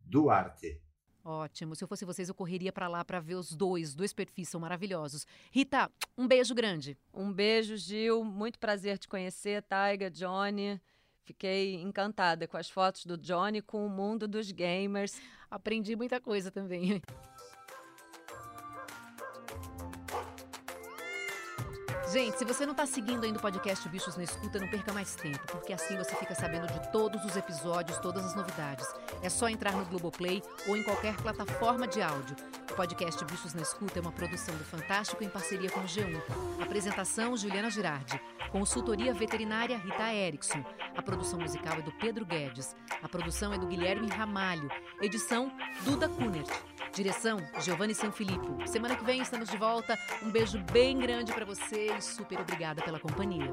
[0.00, 0.83] Duarte.
[1.24, 1.74] Ótimo.
[1.74, 3.94] Se eu fosse vocês, eu correria para lá para ver os dois.
[3.94, 5.26] Dois perfis são maravilhosos.
[5.50, 6.98] Rita, um beijo grande.
[7.14, 8.22] Um beijo, Gil.
[8.22, 10.78] Muito prazer te conhecer, Taiga, Johnny.
[11.22, 15.18] Fiquei encantada com as fotos do Johnny, com o mundo dos gamers.
[15.50, 17.00] Aprendi muita coisa também.
[22.14, 25.16] Gente, se você não está seguindo ainda o podcast Bichos na Escuta, não perca mais
[25.16, 28.86] tempo, porque assim você fica sabendo de todos os episódios, todas as novidades.
[29.20, 32.36] É só entrar no Globoplay ou em qualquer plataforma de áudio.
[32.70, 36.22] O podcast Bichos na Escuta é uma produção do Fantástico em parceria com o G1.
[36.62, 38.20] Apresentação: Juliana Girardi.
[38.52, 40.64] Consultoria veterinária: Rita Erickson.
[40.96, 42.76] A produção musical é do Pedro Guedes.
[43.02, 44.70] A produção é do Guilherme Ramalho.
[45.02, 45.50] Edição:
[45.84, 46.48] Duda Kunert.
[46.94, 48.66] Direção: Giovanni Sanfilippo.
[48.68, 49.98] Semana que vem estamos de volta.
[50.22, 53.50] Um beijo bem grande para vocês super obrigada pela companhia.